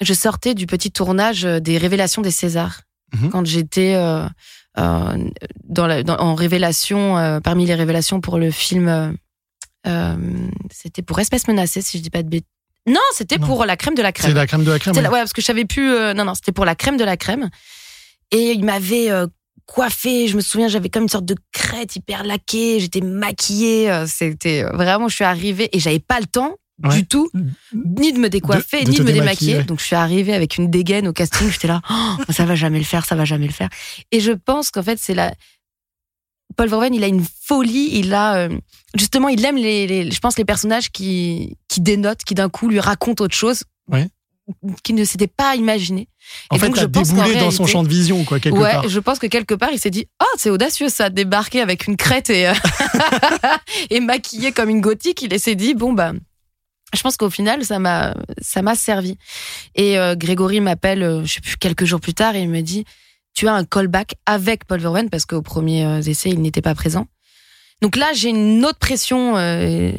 [0.02, 2.82] Je sortais du petit tournage des Révélations des Césars.
[3.14, 3.30] Mhm.
[3.32, 4.26] Quand j'étais euh,
[4.78, 5.30] euh,
[5.66, 9.16] dans la, dans- en révélation, parmi les révélations pour le film,
[10.72, 12.48] c'était pour Espèce menacée, si je dis pas de bêtises.
[12.88, 14.32] Non, c'était pour la crème de la crème.
[14.32, 14.96] C'est la crème de la crème.
[14.96, 15.02] Ouais.
[15.02, 15.90] la- ouais, parce que je savais plus.
[16.16, 17.50] non, non, c'était pour la crème de la crème.
[18.32, 19.10] Et il m'avait
[19.70, 20.28] euh, coiffé.
[20.28, 22.80] Je me souviens, j'avais comme une sorte de crête hyper laquée.
[22.80, 23.90] J'étais maquillée.
[23.92, 26.96] euh, C'était euh, vraiment, je suis arrivée et j'avais pas le temps Ouais.
[26.96, 27.30] du tout,
[27.74, 29.64] ni de me décoiffer, De- de ni de me démaquiller.
[29.64, 31.52] Donc je suis arrivée avec une dégaine au casting.
[31.52, 33.68] J'étais là, Oh, ça va jamais le faire, ça va jamais le faire.
[34.14, 35.34] Et je pense qu'en fait, c'est la.
[36.56, 37.90] Paul Verhoeven, il a une folie.
[38.00, 38.58] Il a euh,
[38.96, 42.70] justement, il aime les, les- je pense, les personnages qui qui dénotent, qui d'un coup
[42.70, 44.08] lui racontent autre chose, Ouais.
[44.84, 46.08] Qu'il ne s'était pas imaginé.
[46.50, 48.88] En Et fait, donc, je pense dans son champ de vision, quoi, quelque ouais, part.
[48.90, 51.98] je pense que quelque part, il s'est dit Oh, c'est audacieux ça, débarquer avec une
[51.98, 52.54] crête et, euh,
[53.90, 55.22] et maquillé comme une gothique.
[55.22, 56.14] Il s'est dit Bon, bah,
[56.94, 59.18] je pense qu'au final, ça m'a ça m'a servi.
[59.76, 62.62] Et euh, Grégory m'appelle, euh, je sais plus, quelques jours plus tard, et il me
[62.62, 62.86] dit
[63.36, 66.76] Tu as un callback avec Paul Verhoeven, parce qu'au premier euh, essai, il n'était pas
[66.76, 67.08] présent.
[67.82, 69.38] Donc là, j'ai une autre pression.
[69.38, 69.92] euh,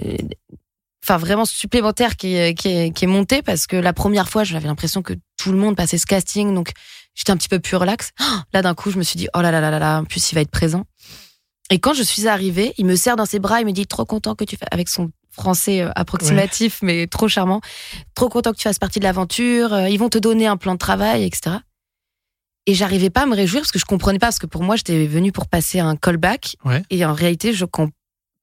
[1.02, 4.44] Enfin, vraiment supplémentaire qui est, qui, est, qui est montée parce que la première fois,
[4.44, 6.54] j'avais l'impression que tout le monde passait ce casting.
[6.54, 6.72] Donc,
[7.14, 8.10] j'étais un petit peu plus relax.
[8.52, 10.30] Là, d'un coup, je me suis dit, oh là là là là là, en plus,
[10.30, 10.84] il va être présent.
[11.70, 14.04] Et quand je suis arrivée, il me serre dans ses bras, il me dit, trop
[14.04, 17.60] content que tu fais, avec son français euh, approximatif, mais trop charmant,
[18.14, 20.72] trop content que tu fasses partie de l'aventure, euh, ils vont te donner un plan
[20.72, 21.58] de travail, etc.
[22.66, 24.76] Et j'arrivais pas à me réjouir parce que je comprenais pas, parce que pour moi,
[24.76, 26.56] j'étais venue pour passer un callback.
[26.64, 26.82] Ouais.
[26.90, 27.94] Et en réalité, je comprends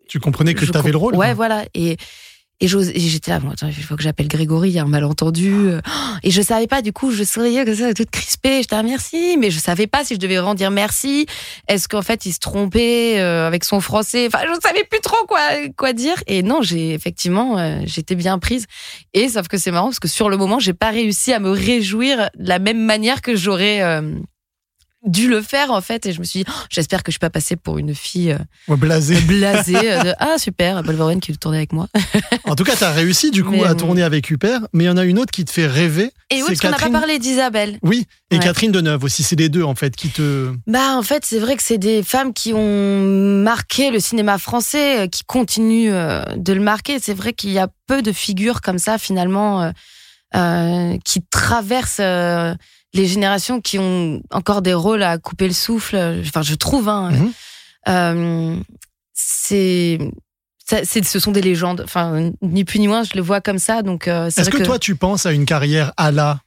[0.08, 1.66] Tu comprenais que tu avais le rôle Ouais, voilà.
[1.74, 1.98] Et,
[2.60, 5.70] et j'étais là, bon, attends, il faut que j'appelle Grégory, il y a un malentendu.
[6.24, 8.62] Et je savais pas, du coup, je souriais comme ça, toute crispée.
[8.62, 9.38] J'étais, ah, merci.
[9.38, 11.28] Mais je savais pas si je devais vraiment dire merci.
[11.68, 14.28] Est-ce qu'en fait, il se trompait euh, avec son français?
[14.28, 15.40] Enfin, je savais plus trop quoi,
[15.78, 16.16] quoi dire.
[16.26, 18.66] Et non, j'ai effectivement, euh, j'étais bien prise.
[19.14, 21.52] Et sauf que c'est marrant parce que sur le moment, j'ai pas réussi à me
[21.52, 23.84] réjouir de la même manière que j'aurais.
[23.84, 24.14] euh,
[25.08, 27.20] dû le faire en fait et je me suis dit oh, j'espère que je suis
[27.20, 29.20] pas passée pour une fille euh, Ouais, blasé.
[29.28, 31.88] blasée euh, de ah super Wolverine qui tournait avec moi
[32.46, 34.88] En tout cas, tu as réussi du coup Mais, à tourner avec Huper, mais il
[34.88, 36.12] y en a une autre qui te fait rêver.
[36.30, 37.80] Et oui, c'est parce qu'on n'a pas Catherine- parlé d'Isabelle.
[37.84, 38.44] Oui, et Ouais.
[38.44, 40.52] Catherine Deneuve aussi, c'est les deux en fait qui te.
[40.68, 43.02] Bah, en fait, c'est vrai que c'est des femmes qui ont
[43.42, 47.00] marqué le cinéma français, euh, qui continuent de le marquer.
[47.02, 49.72] C'est vrai qu'il y a peu de figures comme ça, finalement, euh,
[50.36, 52.02] euh, qui traversent
[52.98, 55.96] les générations, qui ont encore des rôles à couper le souffle.
[56.22, 57.12] Enfin, je trouve, hein.
[57.12, 57.32] Mhm.
[57.88, 58.56] Euh,
[59.14, 60.00] c'est.
[60.70, 61.82] ce sont des légendes.
[61.84, 63.82] Enfin, ni plus ni moins, je le vois comme ça.
[63.82, 66.40] Donc, euh, Est-ce que, toi tu penses à une carrière à la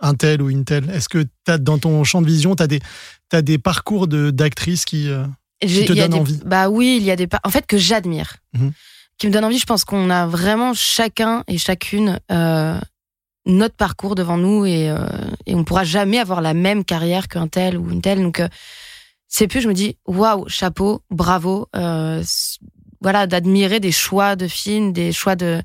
[0.00, 0.88] un tel ou une telle?
[0.90, 2.80] Est-ce que as, dans ton champ de vision, tu as des,
[3.28, 5.08] t'as des parcours de- d'actrices qui.
[5.08, 5.24] euh,
[5.62, 6.40] J'ai- te il y a donne des- envie?
[6.46, 8.72] Bah oui, il y a des en fait que j'admire, Mhm.
[9.18, 9.58] qui me donnent envie.
[9.58, 12.78] Je pense qu'on a vraiment chacun et chacune euh,
[13.46, 14.98] notre parcours devant nous et, euh,
[15.46, 18.22] et on pourra jamais avoir la même carrière qu'un tel ou une telle.
[18.22, 18.48] Donc euh,
[19.28, 22.22] c'est plus, je me dis waouh, chapeau, bravo, euh,
[23.00, 25.62] voilà, d'admirer des choix de films, des choix de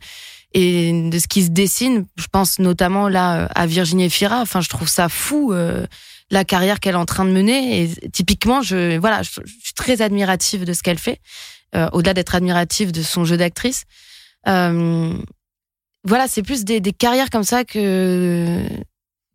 [0.54, 2.06] et de ce qui se dessine.
[2.16, 4.40] Je pense notamment là euh, à Virginie Fira.
[4.42, 5.52] Enfin, je trouve ça fou.
[5.52, 5.86] euh,
[6.32, 7.84] la carrière qu'elle est en train de mener.
[7.84, 11.20] Et typiquement, je, voilà, je suis très admirative de ce qu'elle fait,
[11.76, 13.84] euh, au-delà d'être admirative de son jeu d'actrice.
[14.48, 15.18] Euh,
[16.06, 18.68] voilà, c'est plus des, des carrières comme ça que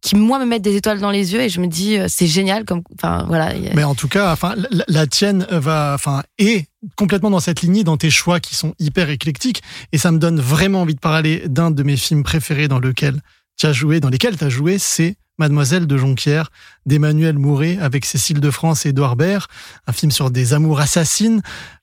[0.02, 2.26] qui moi me mettent des étoiles dans les yeux et je me dis euh, c'est
[2.26, 6.68] génial comme enfin voilà Mais en tout cas, enfin, la, la tienne va, enfin, est
[6.96, 10.40] complètement dans cette lignée, dans tes choix qui sont hyper éclectiques, et ça me donne
[10.40, 13.20] vraiment envie de parler d'un de mes films préférés dans lequel
[13.58, 16.50] tu as joué, dans lesquels tu as joué, c'est Mademoiselle de Jonquière
[16.84, 19.46] d'Emmanuel Mouret avec Cécile de France et Edouard Baird,
[19.86, 21.40] un film sur des amours assassines.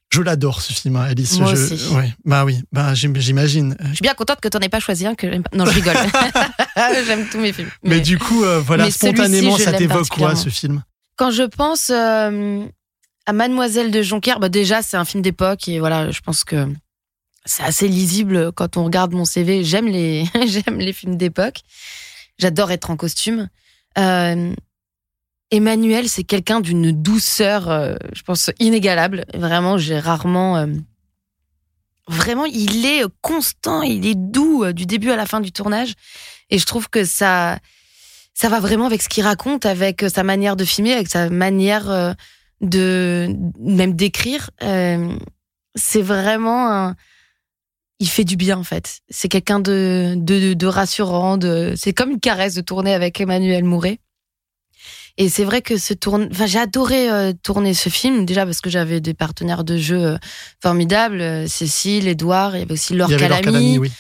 [0.10, 1.38] Je l'adore ce film, hein, Alice.
[1.38, 1.94] Moi Je- aussi.
[1.94, 3.76] ouais, bah oui, bah j'im- j'imagine.
[3.90, 5.50] je suis bien contente que tu n'en aies pas choisi un que j'aime pas.
[5.56, 5.96] non je rigole
[7.06, 10.50] j'aime tous mes films Mais, du coup, euh, voilà, mais spontanément, ça t'évoque quoi ce
[10.50, 10.84] film?
[11.18, 12.64] Quand je pense euh,
[13.26, 16.68] à Mademoiselle de Jonquière, bah déjà c'est un film d'époque et voilà, je pense que
[17.46, 19.64] c'est assez lisible quand on regarde mon CV.
[19.64, 21.62] J'aime les j'aime les films d'époque.
[22.40, 23.50] J'adore être en costume.
[23.98, 24.54] Euh,
[25.52, 29.26] Emmanuel, c'est quelqu'un d'une douceur, euh, je pense inégalable.
[29.34, 30.58] Vraiment, j'ai rarement.
[30.58, 30.68] euh,
[32.08, 35.94] vraiment, il est constant, il est doux euh, du début à la fin du tournage,
[36.50, 37.60] et je trouve que ça
[38.34, 42.16] ça va vraiment avec ce qu'il raconte, avec sa manière de filmer, avec sa manière
[42.62, 44.52] de même d'écrire.
[45.74, 46.96] C'est vraiment un...
[48.00, 49.00] Il fait du bien en fait.
[49.10, 51.38] C'est quelqu'un de, de, de rassurant.
[51.38, 51.74] De...
[51.76, 53.98] C'est comme une caresse de tourner avec Emmanuel Mouret.
[55.20, 56.28] Et c'est vrai que ce tourne...
[56.32, 59.98] enfin, j'ai adoré euh, tourner ce film déjà parce que j'avais des partenaires de jeu
[60.06, 60.18] euh,
[60.62, 63.10] formidables, euh, Cécile, Edouard, il y avait aussi Laure.
[63.10, 63.92] Calamy, oui.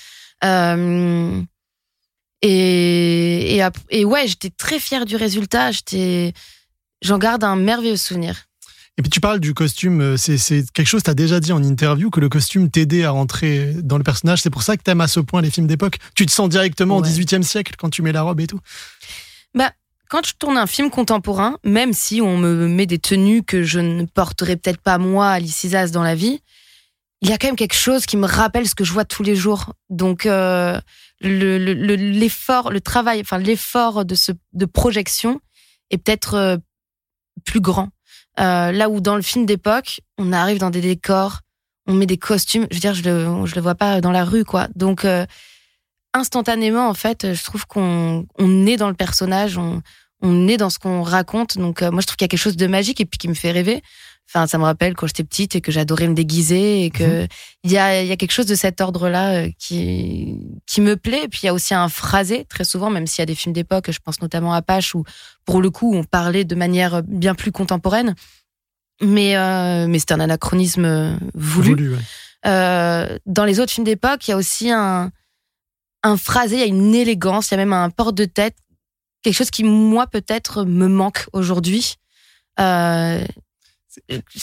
[2.43, 5.71] Et, et, et ouais, j'étais très fière du résultat.
[5.71, 6.33] J'étais,
[7.01, 8.43] j'en garde un merveilleux souvenir.
[8.99, 11.51] Et puis tu parles du costume, c'est c'est quelque chose que tu as déjà dit
[11.51, 14.41] en interview, que le costume t'aidait à rentrer dans le personnage.
[14.41, 15.97] C'est pour ça que t'aimes à ce point les films d'époque.
[16.15, 17.07] Tu te sens directement Ouais.
[17.07, 18.59] au 18e siècle quand tu mets la robe et tout.
[20.09, 23.79] Quand je tourne un film contemporain, même si on me met des tenues que je
[23.79, 26.41] ne porterai peut-être pas moi, Alice Isaz, dans la vie,
[27.21, 29.23] il y a quand même quelque chose qui me rappelle ce que je vois tous
[29.23, 29.73] les jours.
[29.89, 30.79] Donc euh,
[31.19, 35.41] le- le- le- l'effort, le, travail, enfin l'effort de ce de projection
[35.89, 36.57] est peut-être euh,
[37.43, 37.89] plus grand.
[38.39, 41.39] Euh, là où dans le film d'époque, on arrive dans des décors,
[41.87, 42.67] on met des costumes.
[42.69, 44.67] Je veux dire, je le je le vois pas dans la rue, quoi.
[44.75, 45.25] Donc euh,
[46.17, 49.81] instantanément, en fait, je trouve qu'on on est dans le personnage, on,
[50.21, 51.57] on est dans ce qu'on raconte.
[51.57, 53.27] Donc, euh, moi, je trouve qu'il y a quelque chose de magique et puis qui
[53.27, 53.81] me fait rêver.
[54.29, 57.25] Enfin, ça me rappelle quand j'étais petite et que j'adorais me déguiser et que
[57.63, 61.23] il y a, y a quelque chose de cet ordre-là euh, qui, qui me plaît.
[61.23, 63.35] Et puis, il y a aussi un phrasé, très souvent, même s'il y a des
[63.35, 65.05] films d'époque, je pense notamment à Pache, où,
[65.45, 68.15] pour le coup, on parlait de manière bien plus contemporaine.
[69.01, 71.69] Mais, euh, mais c'est un anachronisme euh, voulu.
[71.69, 73.19] Voulu, ouais.
[73.25, 75.11] Dans les autres films d'époque, il y a aussi un,
[76.03, 78.55] un phrasé, il y a une élégance, il y a même un porte de tête
[79.27, 81.95] quelque chose qui moi peut-être me manque aujourd'hui.
[82.59, 83.23] Euh,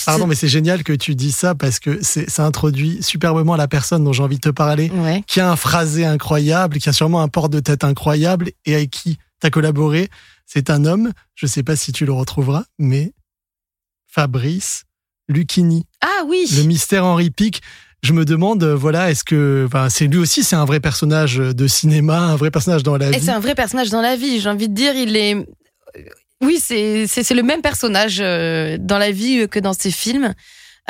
[0.05, 4.03] Pardon, mais c'est génial que tu dis ça parce que ça introduit superbement la personne
[4.03, 4.91] dont j'ai envie de te parler,
[5.29, 8.91] qui a un phrasé incroyable, qui a sûrement un port de tête incroyable et avec
[8.91, 10.09] qui tu as collaboré.
[10.45, 13.13] C'est un homme, je ne sais pas si tu le retrouveras, mais
[14.07, 14.85] Fabrice
[15.29, 15.87] Lucchini.
[16.03, 17.63] Ah oui Le mystère Henri Pic.
[18.05, 21.67] Je me demande, voilà, est-ce que, enfin, c'est lui aussi, c'est un vrai personnage de
[21.67, 23.19] cinéma, un vrai personnage dans la vie.
[23.21, 24.41] C'est un vrai personnage dans la vie.
[24.41, 25.37] J'ai envie de dire, il est,
[26.45, 30.35] oui, c'est le même personnage euh, dans la vie que dans ses films.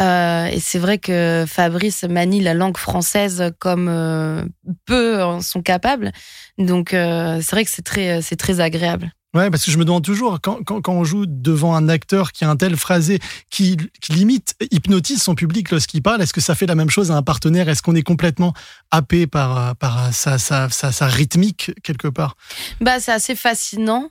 [0.00, 4.44] Euh, et c'est vrai que Fabrice manie la langue française comme euh,
[4.86, 6.10] peu en sont capables.
[6.58, 9.12] Donc c'est vrai que c'est très, c'est très agréable.
[9.34, 12.44] Ouais, parce que je me demande toujours, quand, quand, on joue devant un acteur qui
[12.44, 13.18] a un tel phrasé,
[13.50, 17.10] qui, qui limite hypnotise son public lorsqu'il parle, est-ce que ça fait la même chose
[17.10, 17.68] à un partenaire?
[17.68, 18.54] Est-ce qu'on est complètement
[18.92, 22.36] happé par, par sa, sa, sa, rythmique quelque part?
[22.80, 24.08] Bah, C'est assez fascinant.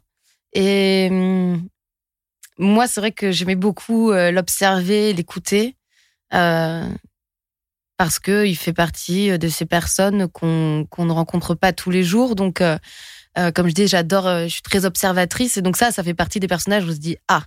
[0.54, 1.68] Et hum,
[2.58, 5.76] moi, c'est vrai que j'aimais beaucoup euh, l'observer, l'écouter,
[6.34, 6.88] euh,
[7.98, 12.04] parce que il fait partie euh, de ces personnes qu'on ne rencontre pas tous les
[12.04, 12.36] jours.
[12.36, 12.62] Donc,
[13.54, 16.48] comme je dis, j'adore, je suis très observatrice, et donc ça, ça fait partie des
[16.48, 17.44] personnages où on se dit ah.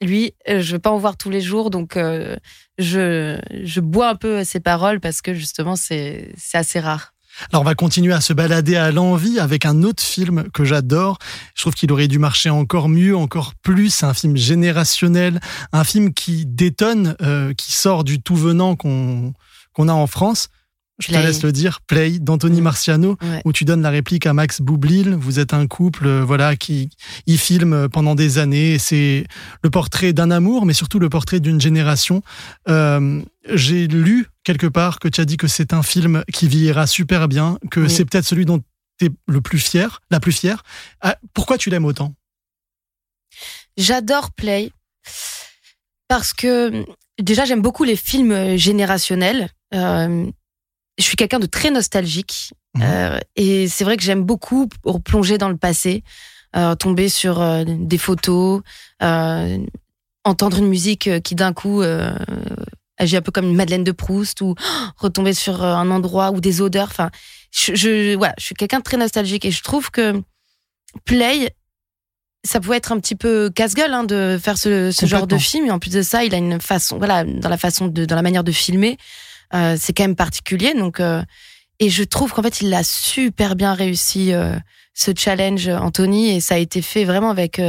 [0.00, 4.42] Lui, je veux pas en voir tous les jours, donc je, je bois un peu
[4.42, 7.12] ses paroles parce que justement, c'est assez rare.
[7.50, 11.18] Alors on va continuer à se balader à l'envie avec un autre film que j'adore.
[11.54, 13.90] Je trouve qu'il aurait dû marcher encore mieux, encore plus.
[13.90, 15.40] C'est un film générationnel,
[15.72, 19.32] un film qui détonne, euh, qui sort du tout venant qu'on
[19.78, 20.48] a en France
[20.98, 22.64] je te laisse le dire, Play d'Anthony mm.
[22.64, 25.14] Marciano, où tu donnes la réplique à Max Boublil.
[25.14, 26.90] Vous êtes un couple, euh, voilà, qui
[27.26, 28.78] y filme pendant des années.
[28.78, 29.26] C'est
[29.62, 32.22] le portrait d'un amour, mais surtout le portrait d'une génération.
[32.68, 36.86] Euh, j'ai lu quelque part que tu as dit que c'est un film qui vieillira
[36.86, 38.62] super bien, que c'est peut-être celui dont
[38.98, 40.62] tu es le plus fier, la plus fière.
[41.00, 42.14] Ah, pourquoi tu l'aimes autant?
[43.76, 44.70] J'adore Play
[46.08, 46.84] parce que
[47.18, 49.48] déjà j'aime beaucoup les films générationnels.
[49.74, 50.30] Euh,
[51.02, 52.52] je suis quelqu'un de très nostalgique.
[52.74, 52.82] Mhm.
[52.82, 54.68] Euh, et c'est vrai que j'aime beaucoup
[55.04, 56.02] plonger dans le passé,
[56.56, 58.62] euh, tomber sur euh, des photos,
[59.02, 59.58] euh,
[60.24, 61.82] entendre une musique qui d'un coup
[62.98, 64.54] agit un peu comme une Madeleine de Proust ou
[64.96, 66.88] retomber sur un endroit ou des odeurs.
[66.90, 67.10] Enfin,
[67.50, 70.22] je, je, voilà, je suis quelqu'un de très nostalgique et je trouve que
[71.04, 71.54] Play,
[72.44, 75.66] ça pouvait être un petit peu casse-gueule hein, de faire ce, ce genre de film.
[75.66, 78.16] Et en plus de ça, il a une façon, voilà, dans la façon de, dans
[78.16, 78.98] la manière de filmer.
[79.54, 80.74] Euh, c'est quand même particulier.
[80.74, 81.22] Donc, euh,
[81.78, 84.56] et je trouve qu'en fait, il a super bien réussi euh,
[84.94, 87.60] ce challenge, Anthony, et ça a été fait vraiment avec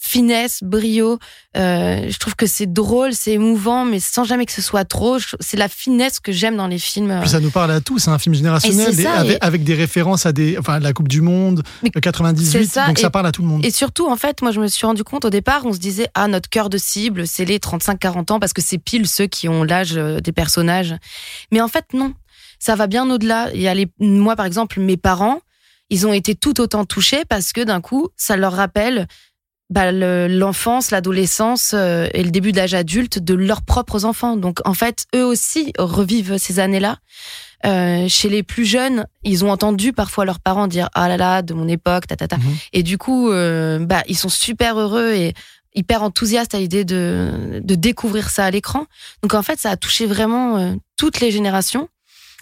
[0.00, 1.18] finesse, brio.
[1.56, 5.18] Euh, je trouve que c'est drôle, c'est émouvant, mais sans jamais que ce soit trop.
[5.40, 7.18] C'est la finesse que j'aime dans les films.
[7.20, 10.56] Puis ça nous parle à tous, c'est un film générationnel avec, des références à des,
[10.58, 13.64] enfin, la Coupe du Monde, de 98, donc ça parle à tout le monde.
[13.64, 16.08] Et surtout, en fait, moi je me suis rendu compte au départ, on se disait,
[16.14, 19.48] ah, notre cœur de cible, c'est les 35-40 ans, parce que c'est pile ceux qui
[19.48, 20.94] ont l'âge euh, des personnages.
[21.52, 22.14] Mais en fait, non.
[22.58, 23.48] Ça va bien au-delà.
[23.54, 25.40] Il y a les, moi, par exemple, mes parents,
[25.88, 29.08] ils ont été tout autant touchés parce que d'un coup, ça leur rappelle
[29.70, 34.36] bah, l'enfance, l'adolescence euh, et le début d'âge adulte de leurs propres enfants.
[34.36, 36.98] Donc en fait, eux aussi revivent ces années-là.
[37.66, 41.42] Euh, chez les plus jeunes, ils ont entendu parfois leurs parents dire ah là là
[41.42, 42.38] de mon époque, ta ta ta.
[42.38, 42.56] Mhm.
[42.72, 45.34] Et du coup, euh, bah ils sont super heureux et
[45.74, 48.86] hyper enthousiastes à l'idée de de découvrir ça à l'écran.
[49.22, 51.88] Donc en fait, ça a touché vraiment euh, toutes les générations.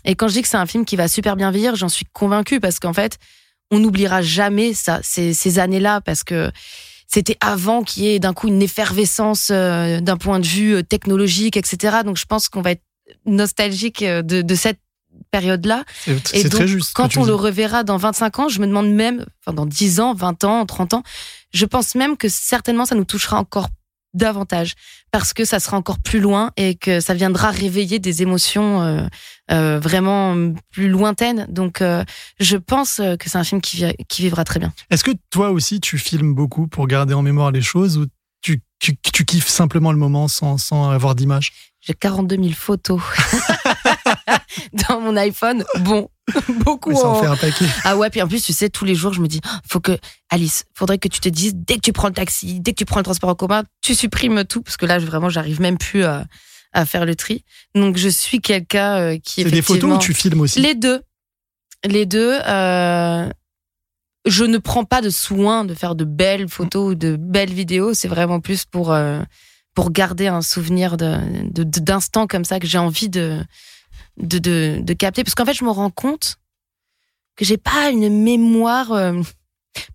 [0.04, 2.06] Et quand je dis que c'est un film qui va super bien vieillir, j'en suis
[2.12, 3.18] convaincue parce qu'en fait,
[3.72, 6.50] on n'oubliera jamais ça, ces, ces années-là, parce que
[7.08, 10.82] c'était avant qu'il y ait d'un coup une effervescence euh, d'un point de vue euh,
[10.82, 11.98] technologique, etc.
[12.04, 12.82] Donc je pense qu'on va être
[13.24, 14.78] nostalgique euh, de, de cette
[15.30, 15.84] période-là.
[16.24, 16.92] C'est très juste.
[16.94, 20.14] Quand on le reverra dans 25 ans, je me demande même, enfin dans 10 ans,
[20.14, 21.02] 20 ans, 30 ans,
[21.52, 23.68] je pense même que certainement ça nous touchera encore
[24.14, 24.74] davantage
[25.10, 29.06] parce que ça sera encore plus loin et que ça viendra réveiller des émotions euh,
[29.50, 31.46] euh, vraiment plus lointaines.
[31.48, 32.04] Donc, euh,
[32.40, 34.72] je pense que c'est un film qui, qui vivra très bien.
[34.90, 38.06] Est-ce que toi aussi tu filmes beaucoup pour garder en mémoire les choses ou
[38.40, 41.52] tu, tu, tu kiffes simplement le moment sans, sans avoir d'image?
[41.80, 43.00] J'ai 42 000 photos
[44.88, 45.64] dans mon iPhone.
[45.80, 46.10] Bon,
[46.64, 46.94] beaucoup.
[46.94, 47.66] ça en fait un paquet.
[47.84, 49.98] Ah ouais, puis en plus, tu sais, tous les jours, je me dis, faut que,
[50.30, 52.84] Alice, faudrait que tu te dises, dès que tu prends le taxi, dès que tu
[52.84, 56.04] prends le transport en commun, tu supprimes tout, parce que là, vraiment, j'arrive même plus
[56.04, 56.26] à,
[56.72, 57.44] à, faire le tri.
[57.74, 59.42] Donc, je suis quelqu'un euh, qui.
[59.42, 60.60] C'est des photos ou tu filmes aussi?
[60.60, 61.00] Les deux.
[61.84, 62.38] Les deux.
[62.46, 63.28] Euh,
[64.26, 67.94] je ne prends pas de soin de faire de belles photos ou de belles vidéos.
[67.94, 69.22] C'est vraiment plus pour, euh,
[69.74, 73.42] pour garder un souvenir d'instant de, comme ça que j'ai envie de,
[74.18, 75.24] de, de, de capter.
[75.24, 76.36] Parce qu'en fait, je me rends compte
[77.36, 78.92] que j'ai pas une mémoire.
[78.92, 79.22] Euh,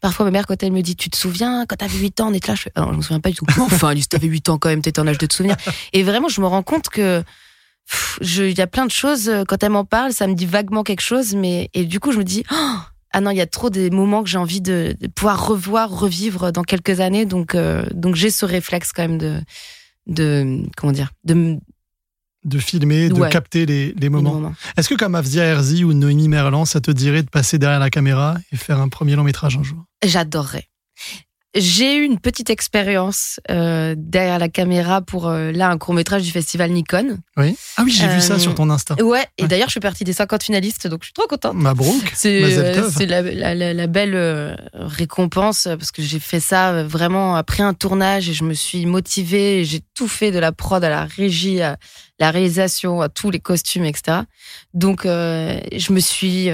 [0.01, 2.34] Parfois, ma mère, quand elle me dit, tu te souviens, quand t'avais 8 ans, on
[2.34, 3.45] était là, je fais, je me souviens pas du tout.
[3.59, 5.55] Enfin, Alice, t'avais 8 ans quand même, t'étais en âge de te souvenir.
[5.91, 7.24] Et vraiment, je me rends compte que,
[8.21, 10.84] il y a plein de choses, euh, quand elle m'en parle, ça me dit vaguement
[10.84, 12.76] quelque chose, mais, et du coup, je me dis, oh,
[13.11, 16.51] ah non, il y a trop des moments que j'ai envie de, pouvoir revoir, revivre
[16.51, 19.41] dans quelques années, donc, euh, donc j'ai ce réflexe quand même de,
[20.07, 21.57] de, comment dire, de,
[22.46, 24.54] de filmer, de capter les, les moments.
[24.78, 27.89] Est-ce que comme Afzia Herzi ou Noémie Merlan, ça te dirait de passer derrière la
[27.89, 29.86] caméra et faire un premier long métrage un jour?
[30.04, 30.68] J'adorerais.
[31.56, 36.24] J'ai eu une petite expérience euh, derrière la caméra pour euh, là un court métrage
[36.24, 37.20] du festival Nikon.
[37.38, 37.56] Oui.
[37.78, 38.95] Ah oui, j'ai vu ça euh, sur ton Insta.
[39.04, 39.24] Ouais.
[39.38, 41.54] Et d'ailleurs, je suis partie des 50 finalistes, donc je suis trop contente.
[41.54, 42.12] Mabrouk.
[42.16, 42.39] C'est
[43.06, 48.34] la, la, la, belle récompense parce que j'ai fait ça vraiment après un tournage et
[48.34, 49.64] je me suis motivée.
[49.64, 51.78] J'ai tout fait de la prod à la régie, à
[52.20, 54.22] la réalisation, à tous les costumes, etc.
[54.74, 56.49] Donc, je me suis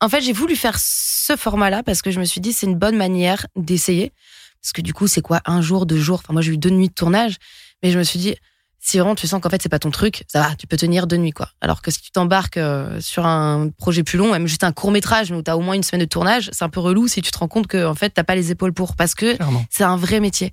[0.00, 2.76] en fait, j'ai voulu faire ce format-là parce que je me suis dit c'est une
[2.76, 4.12] bonne manière d'essayer.
[4.62, 6.20] Parce que du coup, c'est quoi un jour, deux jours?
[6.24, 7.36] Enfin, moi, j'ai eu deux nuits de tournage,
[7.82, 8.34] mais je me suis dit
[8.86, 11.08] si vraiment tu sens qu'en fait c'est pas ton truc, ça va, tu peux tenir
[11.08, 11.50] deux nuits quoi.
[11.60, 14.92] Alors que si tu t'embarques euh, sur un projet plus long, même juste un court
[14.92, 17.20] métrage où tu as au moins une semaine de tournage, c'est un peu relou si
[17.20, 19.36] tu te rends compte que en fait t'as pas les épaules pour parce que
[19.70, 20.52] c'est un vrai métier.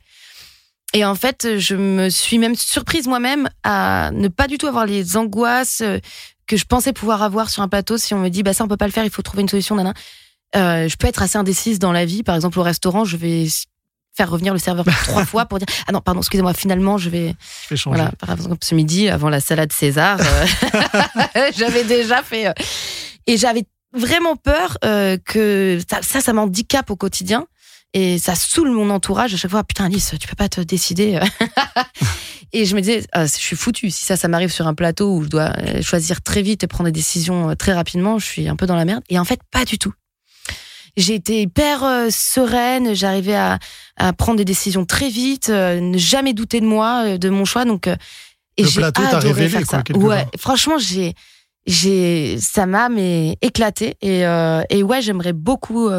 [0.96, 4.86] Et en fait, je me suis même surprise moi-même à ne pas du tout avoir
[4.86, 5.98] les angoisses, euh,
[6.48, 8.68] que je pensais pouvoir avoir sur un plateau si on me dit bah ça on
[8.68, 9.76] peut pas le faire, il faut trouver une solution.
[9.76, 9.94] Nana.
[10.56, 12.22] Euh, je peux être assez indécise dans la vie.
[12.22, 13.48] Par exemple au restaurant, je vais
[14.16, 17.36] faire revenir le serveur trois fois pour dire ah non pardon excusez-moi finalement je vais,
[17.64, 17.98] je vais changer.
[17.98, 20.46] Voilà, par exemple ce midi avant la salade César, euh,
[21.58, 22.54] j'avais déjà fait euh,
[23.28, 23.64] et j'avais
[23.94, 27.46] vraiment peur euh, que ça ça, ça m'handicape au quotidien
[27.94, 31.20] et ça saoule mon entourage à chaque fois putain Alice tu peux pas te décider
[32.56, 33.90] Et je me disais, ah, je suis foutu.
[33.90, 36.68] Si ça, ça m'arrive sur un plateau où je dois euh, choisir très vite et
[36.68, 39.04] prendre des décisions euh, très rapidement, je suis un peu dans la merde.
[39.10, 39.92] Et en fait, pas du tout.
[40.96, 43.58] J'ai été hyper euh, sereine, j'arrivais à,
[43.98, 47.66] à, prendre des décisions très vite, ne jamais douter de moi, de mon choix.
[47.66, 49.84] Donc, et j'ai adoré faire ça.
[49.96, 51.16] Ouais, franchement, j'ai,
[51.66, 53.96] j'ai, ça m'a mais éclaté.
[54.04, 54.20] Et,
[54.70, 55.90] et ouais, j'aimerais beaucoup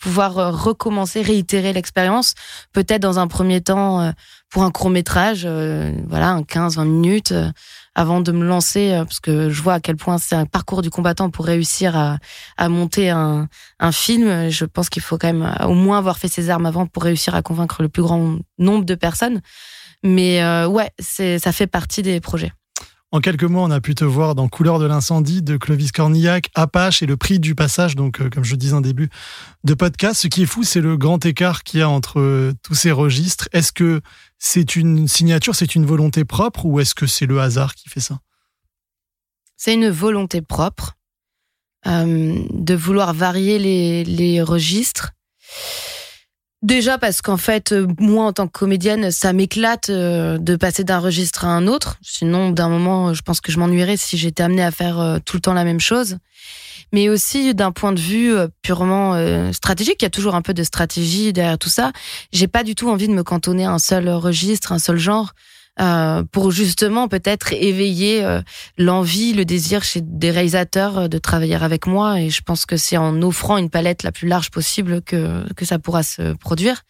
[0.00, 2.34] pouvoir euh, recommencer, réitérer l'expérience,
[2.72, 4.10] peut-être dans un premier temps euh,
[4.50, 7.34] pour un court métrage, euh, voilà, un 15-20 minutes,
[7.94, 10.90] avant de me lancer, parce que je vois à quel point c'est un parcours du
[10.90, 12.18] combattant pour réussir à,
[12.56, 13.48] à monter un,
[13.78, 14.48] un film.
[14.48, 17.34] Je pense qu'il faut quand même au moins avoir fait ses armes avant pour réussir
[17.34, 19.40] à convaincre le plus grand nombre de personnes.
[20.02, 22.52] Mais ouais, c'est ça fait partie des projets.
[23.12, 26.48] En quelques mots, on a pu te voir dans Couleur de l'incendie de Clovis Cornillac,
[26.54, 29.10] Apache et le prix du passage, donc euh, comme je disais en début
[29.64, 30.20] de podcast.
[30.20, 32.92] Ce qui est fou, c'est le grand écart qu'il y a entre euh, tous ces
[32.92, 33.48] registres.
[33.52, 34.00] Est-ce que
[34.38, 37.98] c'est une signature, c'est une volonté propre ou est-ce que c'est le hasard qui fait
[37.98, 38.20] ça?
[39.56, 40.92] C'est une volonté propre
[41.88, 43.58] euh, de vouloir varier
[44.04, 45.10] les registres.
[46.62, 50.84] Déjà parce qu'en fait, euh, moi en tant que comédienne, ça m'éclate euh, de passer
[50.84, 51.96] d'un registre à un autre.
[52.02, 55.38] Sinon, d'un moment, je pense que je m'ennuierais si j'étais amenée à faire euh, tout
[55.38, 56.18] le temps la même chose.
[56.92, 59.14] Mais aussi d'un point de vue purement
[59.52, 61.92] stratégique, il y a toujours un peu de stratégie derrière tout ça.
[62.32, 65.34] J'ai pas du tout envie de me cantonner à un seul registre, un seul genre.
[65.80, 68.42] Euh, pour justement peut-être éveiller euh,
[68.76, 72.20] l'envie, le désir chez des réalisateurs euh, de travailler avec moi.
[72.20, 75.64] Et je pense que c'est en offrant une palette la plus large possible que, que
[75.64, 76.82] ça pourra se produire.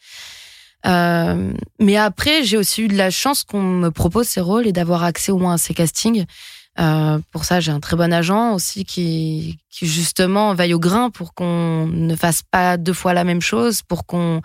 [0.87, 4.72] Euh, mais après, j'ai aussi eu de la chance qu'on me propose ces rôles et
[4.72, 6.24] d'avoir accès au moins à ces castings.
[6.78, 11.11] Euh, pour ça, j'ai un très bon agent aussi qui, qui justement veille au grain
[11.11, 14.41] pour qu'on ne fasse pas deux fois la même chose, pour qu'on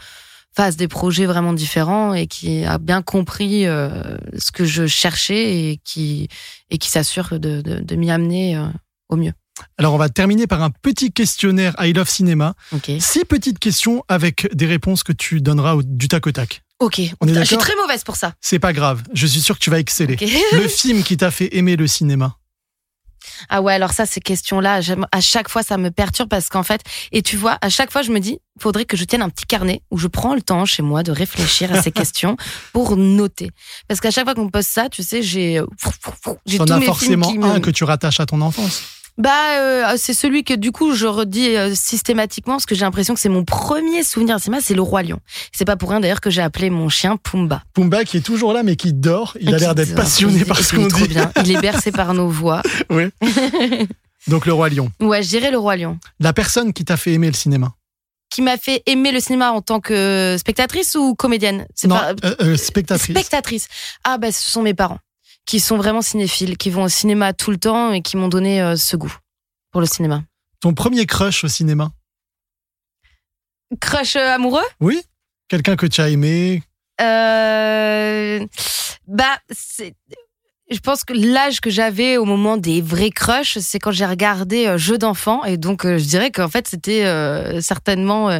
[0.55, 5.69] fasse des projets vraiment différents et qui a bien compris euh, ce que je cherchais
[5.71, 6.29] et qui
[6.69, 8.65] et qui s'assure de, de, de m'y amener euh,
[9.09, 9.33] au mieux.
[9.77, 12.55] Alors on va terminer par un petit questionnaire I Love Cinéma.
[12.99, 16.61] Six petites questions avec des réponses que tu donneras du tac au tac.
[16.79, 18.33] Ok, on est je suis très mauvaise pour ça.
[18.41, 20.17] C'est pas grave, je suis sûr que tu vas exceller.
[20.51, 22.37] Le film qui t'a fait aimer le cinéma
[23.49, 26.81] ah ouais, alors ça, ces questions-là, à chaque fois, ça me perturbe parce qu'en fait,
[27.11, 29.45] et tu vois, à chaque fois, je me dis, faudrait que je tienne un petit
[29.45, 32.37] carnet où je prends le temps chez moi de réfléchir à ces questions
[32.73, 33.51] pour noter.
[33.87, 35.61] Parce qu'à chaque fois qu'on me pose ça, tu sais, j'ai,
[36.45, 38.83] j'ai tous mes forcément films qui un que tu rattaches à ton enfance.
[39.17, 43.13] Bah, euh, c'est celui que du coup je redis euh, systématiquement parce que j'ai l'impression
[43.13, 45.19] que c'est mon premier souvenir cinéma, c'est le roi lion.
[45.53, 47.63] C'est pas pour rien d'ailleurs que j'ai appelé mon chien Pumba.
[47.73, 49.37] Pumba qui est toujours là mais qui dort.
[49.39, 51.07] Il a l'air d'être passionné par ce qu'on dit.
[51.07, 51.31] Bien.
[51.43, 52.61] Il est bercé par nos voix.
[52.89, 53.05] Oui.
[54.27, 54.91] Donc le roi lion.
[54.99, 55.97] Ouais, je dirais le roi lion.
[56.19, 57.73] La personne qui t'a fait aimer le cinéma.
[58.29, 61.65] Qui m'a fait aimer le cinéma en tant que spectatrice ou comédienne?
[61.85, 61.97] Non,
[62.41, 63.15] euh, spectatrice.
[63.15, 63.67] Spectatrice.
[64.03, 64.99] Ah bah ce sont mes parents
[65.45, 68.61] qui sont vraiment cinéphiles, qui vont au cinéma tout le temps et qui m'ont donné
[68.61, 69.15] euh, ce goût
[69.71, 70.23] pour le cinéma.
[70.59, 71.91] Ton premier crush au cinéma?
[73.79, 74.63] Crush euh, amoureux?
[74.79, 75.01] Oui
[75.47, 76.63] Quelqu'un que tu as aimé?
[77.01, 78.45] Euh,
[79.07, 79.93] Bah, c'est.
[80.71, 84.65] Je pense que l'âge que j'avais au moment des vrais crushs, c'est quand j'ai regardé
[84.65, 85.43] euh, Jeux d'enfants.
[85.43, 88.39] Et donc, euh, je dirais qu'en fait, c'était euh, certainement.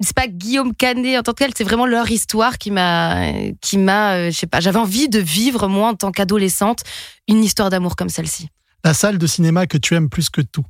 [0.00, 3.78] C'est pas Guillaume Canet en tant que tel, c'est vraiment leur histoire qui m'a, qui
[3.78, 6.80] m'a, euh, je sais pas, j'avais envie de vivre moi en tant qu'adolescente
[7.28, 8.48] une histoire d'amour comme celle-ci.
[8.82, 10.64] La salle de cinéma que tu aimes plus que tout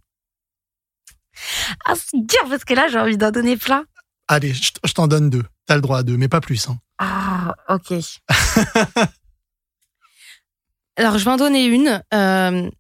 [1.87, 3.85] Ah c'est dur parce que là j'ai envie d'en donner plein.
[4.29, 5.45] Allez, je t'en donne deux.
[5.67, 6.69] T'as le droit à deux, mais pas plus.
[6.69, 6.79] hein.
[6.99, 7.93] Ah, ok.
[10.97, 12.71] Alors, je vais en donner une euh,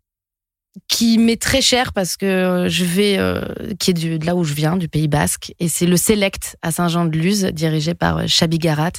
[0.88, 3.40] qui m'est très chère parce que je vais, euh,
[3.78, 6.56] qui est du- de là où je viens, du Pays Basque, et c'est le Select
[6.62, 8.90] à Saint-Jean-de-Luz, dirigé par euh, Chabi Garat.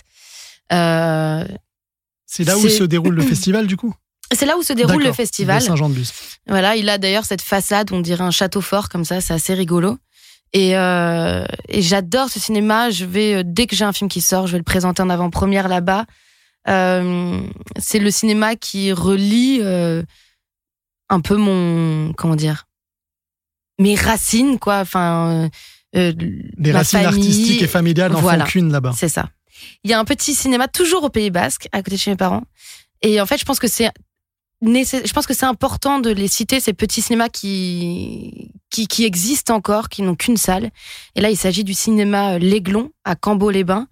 [0.73, 1.45] Euh,
[2.26, 3.93] C'est là où se déroule le festival, du coup?
[4.34, 5.59] C'est là où se déroule le festival.
[5.61, 6.11] de Saint-Jean-de-Luz.
[6.47, 9.53] Voilà, il a d'ailleurs cette façade, on dirait un château fort comme ça, c'est assez
[9.53, 9.97] rigolo.
[10.53, 12.89] Et, euh, et j'adore ce cinéma.
[12.89, 15.09] Je vais euh, dès que j'ai un film qui sort, je vais le présenter en
[15.09, 16.05] avant-première là-bas.
[16.67, 17.39] Euh,
[17.78, 20.01] c'est le cinéma qui relie euh,
[21.10, 22.66] un peu mon comment dire
[23.80, 24.80] mes racines quoi.
[24.80, 25.49] Enfin,
[25.95, 26.14] euh,
[26.58, 27.20] Les ma racines famille.
[27.28, 28.45] artistiques et familiales n'en Voilà.
[28.45, 28.93] font qu'une là-bas.
[28.95, 29.30] C'est ça.
[29.84, 32.18] Il y a un petit cinéma toujours au Pays Basque, à côté de chez mes
[32.18, 32.43] parents.
[33.01, 33.89] Et en fait, je pense que c'est
[34.62, 39.53] je pense que c'est important de les citer ces petits cinémas qui qui, qui existent
[39.56, 40.72] encore, qui n'ont qu'une salle.
[41.16, 43.88] Et là, il s'agit du cinéma L'Aiglon à Cambo-les-Bains.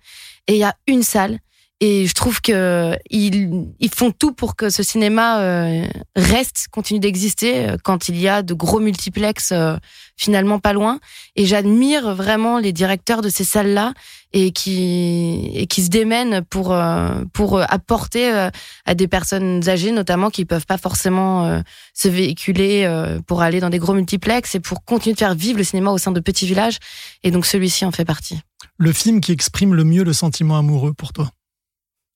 [0.47, 1.39] Et il y a une salle.
[1.86, 7.57] Et je trouve que ils, font tout pour que ce cinéma euh, reste, continue d'exister
[7.57, 9.75] euh, quand il y a de gros multiplex euh,
[10.15, 11.01] finalement pas loin.
[11.36, 13.93] Et j'admire vraiment les directeurs de ces salles-là
[14.31, 18.49] et qui se démènent pour apporter
[18.86, 21.61] à des personnes âgées notamment qui peuvent pas forcément
[21.93, 22.89] se véhiculer
[23.27, 25.99] pour aller dans des gros multiplex et pour continuer de faire vivre le cinéma au
[25.99, 26.79] sein de petits villages
[27.21, 28.39] et donc celui-ci en fait partie.
[28.77, 31.29] Le film qui exprime le mieux le sentiment amoureux pour toi?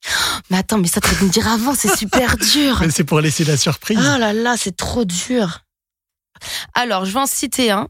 [0.50, 2.78] Mais attends, mais ça tu me dire avant, c'est super dur.
[2.82, 3.98] Mais c'est pour laisser la surprise.
[4.00, 5.62] Oh là là, c'est trop dur.
[6.74, 7.88] Alors, je vais en citer un.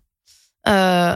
[0.68, 1.14] Euh,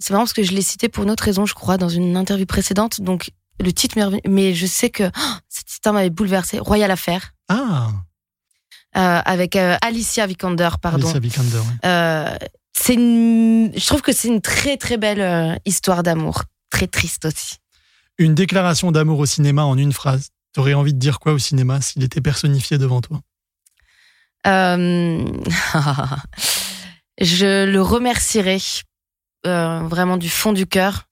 [0.00, 2.16] c'est marrant parce que je l'ai cité pour une autre raison, je crois, dans une
[2.16, 3.00] interview précédente.
[3.00, 6.58] Donc, le titre m'est revenu, mais je sais que oh, ce titre m'avait bouleversé.
[6.58, 7.88] Royal Affair, Ah,
[8.96, 11.08] euh, avec euh, Alicia Vikander, pardon.
[11.08, 11.62] Alicia Vikander.
[11.84, 12.36] Euh,
[12.76, 17.56] c'est une- je trouve que c'est une très très belle histoire d'amour, très triste aussi.
[18.18, 20.30] Une déclaration d'amour au cinéma en une phrase.
[20.52, 23.20] T'aurais envie de dire quoi au cinéma s'il était personnifié devant toi?
[24.46, 25.24] Euh,
[27.20, 28.58] je le remercierai
[29.46, 31.04] euh, vraiment du fond du cœur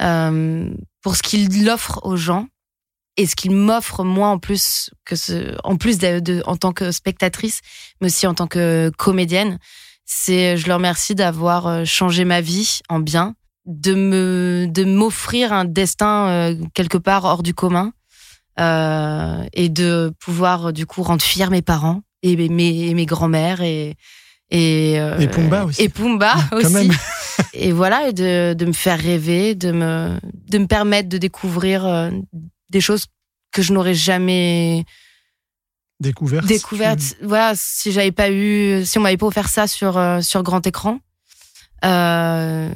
[0.00, 2.46] euh, pour ce qu'il offre aux gens
[3.16, 6.92] et ce qu'il m'offre moi en plus que ce, en plus de, en tant que
[6.92, 7.60] spectatrice,
[8.00, 9.58] mais aussi en tant que comédienne.
[10.04, 13.34] C'est, je le remercie d'avoir changé ma vie en bien,
[13.66, 17.92] de me, de m'offrir un destin euh, quelque part hors du commun
[18.60, 22.94] euh, et de pouvoir euh, du coup rendre fiers mes parents et mes, mes, et
[22.94, 23.96] mes grands-mères et
[24.50, 25.80] et, euh, Et Pumba aussi.
[25.82, 26.90] et Pumba Quand aussi
[27.54, 30.18] et voilà et de, de me faire rêver de me
[30.50, 32.10] de me permettre de découvrir euh,
[32.68, 33.06] des choses
[33.52, 34.84] que je n'aurais jamais
[36.00, 36.44] Découverte.
[36.46, 40.20] découvertes Tu- voilà si j'avais pas eu si on m'avait pas offert ça sur euh,
[40.20, 40.98] sur grand écran
[41.84, 42.68] euh,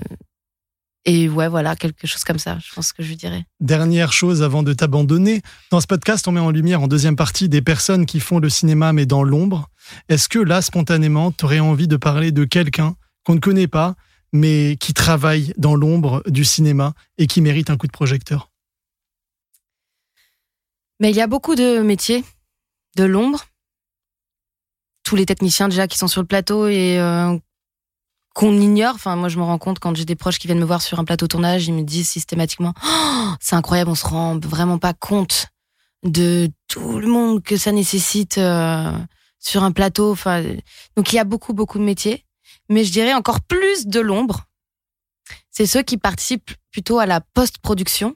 [1.07, 4.63] et ouais voilà quelque chose comme ça je pense que je dirais Dernière chose avant
[4.63, 5.41] de t'abandonner.
[5.71, 8.51] Dans ce podcast, on met en lumière en deuxième partie des personnes qui font le
[8.51, 9.71] cinéma mais dans l'ombre.
[10.09, 13.95] Est-ce que là, spontanément, t'aurais envie de parler de quelqu'un qu'on ne connaît pas,
[14.33, 18.51] mais qui travaille dans l'ombre du cinéma et qui mérite un coup de projecteur?
[21.01, 22.25] Mais il y a beaucoup de métiers
[22.97, 23.45] de l'ombre.
[25.03, 27.37] Tous les techniciens déjà qui sont sur le plateau et euh,
[28.37, 28.95] qu'on ignore.
[28.95, 30.99] Enfin, moi, je me rends compte quand j'ai des proches qui viennent me voir sur
[31.01, 34.93] un plateau tournage, ils me disent systématiquement Oh, "C'est incroyable, on se rend vraiment pas
[34.93, 35.47] compte
[36.05, 38.93] de tout le monde que ça nécessite euh,
[39.39, 40.45] sur un plateau." Enfin,
[40.97, 42.27] donc il y a beaucoup, beaucoup de métiers,
[42.69, 44.45] mais je dirais encore plus de l'ombre.
[45.51, 48.15] C'est ceux qui participent plutôt à la post-production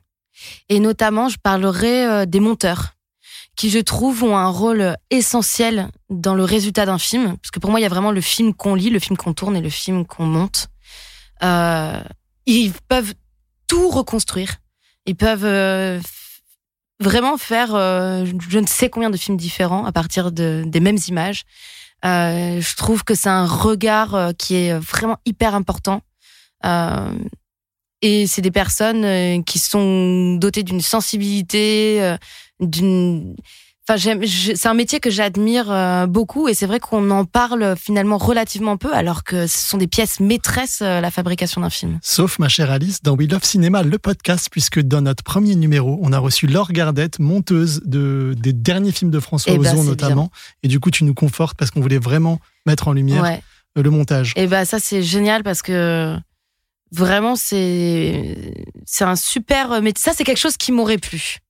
[0.68, 2.92] et notamment, je parlerai euh, des monteurs,
[3.56, 7.70] qui je trouve ont un rôle essentiel dans le résultat d'un film, parce que pour
[7.70, 9.70] moi, il y a vraiment le film qu'on lit, le film qu'on tourne et le
[9.70, 10.68] film qu'on monte.
[11.42, 12.02] Euh,
[12.46, 13.14] ils peuvent
[13.66, 14.56] tout reconstruire.
[15.06, 16.00] Ils peuvent euh,
[17.00, 20.98] vraiment faire euh, je ne sais combien de films différents à partir de, des mêmes
[21.08, 21.44] images.
[22.02, 26.00] Je trouve que c'est un regard qui est vraiment hyper important.
[28.02, 32.16] Et c'est des personnes qui sont dotées d'une sensibilité,
[32.60, 33.34] d'une,
[33.88, 38.18] Enfin, c'est un métier que j'admire euh, beaucoup et c'est vrai qu'on en parle finalement
[38.18, 41.98] relativement peu alors que ce sont des pièces maîtresses euh, la fabrication d'un film.
[42.02, 45.98] Sauf ma chère Alice dans We Love Cinéma, le podcast, puisque dans notre premier numéro,
[46.02, 49.82] on a reçu Laure Gardette, monteuse de, des derniers films de François eh ben, Ozon
[49.82, 50.30] notamment.
[50.62, 53.90] Et du coup, tu nous confortes parce qu'on voulait vraiment mettre en lumière euh, le
[53.90, 54.34] montage.
[54.36, 56.16] Et bah ça c'est génial parce que
[56.92, 58.54] vraiment c'est
[58.84, 61.40] c'est un super mais ça c'est quelque chose qui m'aurait plu.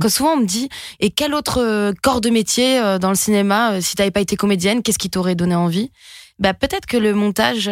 [0.00, 0.68] Quand souvent on me dit
[1.00, 4.36] et quel autre euh, corps de métier euh, dans le cinéma si t'avais pas été
[4.36, 5.90] comédienne qu'est-ce qui t'aurait donné envie?
[6.38, 7.70] Bah peut-être que le montage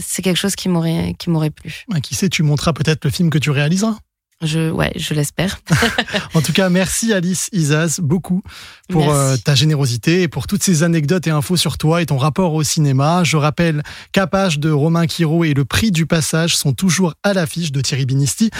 [0.00, 1.84] c'est quelque chose qui m'aurait qui m'aurait plu.
[2.02, 3.96] qui sait tu monteras peut-être le film que tu réaliseras.
[4.42, 5.60] Je, ouais, je l'espère.
[6.34, 8.42] en tout cas, merci Alice Isaz beaucoup
[8.90, 12.18] pour euh, ta générosité et pour toutes ces anecdotes et infos sur toi et ton
[12.18, 13.24] rapport au cinéma.
[13.24, 13.82] Je rappelle
[14.12, 18.06] qu'Apage de Romain Quiro et Le Prix du Passage sont toujours à l'affiche de Thierry
[18.06, 18.50] Binisti.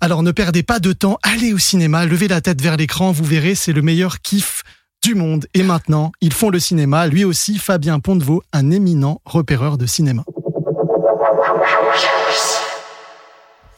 [0.00, 3.24] Alors ne perdez pas de temps, allez au cinéma, levez la tête vers l'écran, vous
[3.24, 4.62] verrez, c'est le meilleur kiff
[5.02, 5.46] du monde.
[5.54, 7.06] Et maintenant, ils font le cinéma.
[7.06, 10.24] Lui aussi, Fabien Pontevaux, un éminent repéreur de cinéma.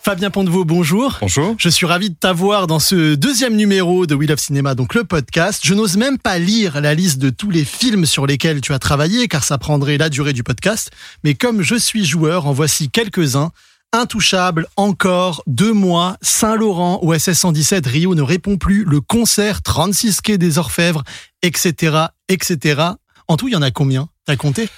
[0.09, 1.19] Fabien Pontevaux, bonjour.
[1.21, 1.55] Bonjour.
[1.59, 5.05] Je suis ravi de t'avoir dans ce deuxième numéro de Wheel of Cinema, donc le
[5.05, 5.61] podcast.
[5.63, 8.79] Je n'ose même pas lire la liste de tous les films sur lesquels tu as
[8.79, 10.91] travaillé, car ça prendrait la durée du podcast.
[11.25, 13.53] Mais comme je suis joueur, en voici quelques-uns.
[13.93, 20.39] Intouchable, encore, deux mois, Saint-Laurent, OSS 117, Rio ne répond plus, le concert, 36 quai
[20.39, 21.05] des Orfèvres,
[21.43, 22.81] etc., etc.
[23.29, 24.09] En tout, il y en a combien?
[24.25, 24.71] T'as compté?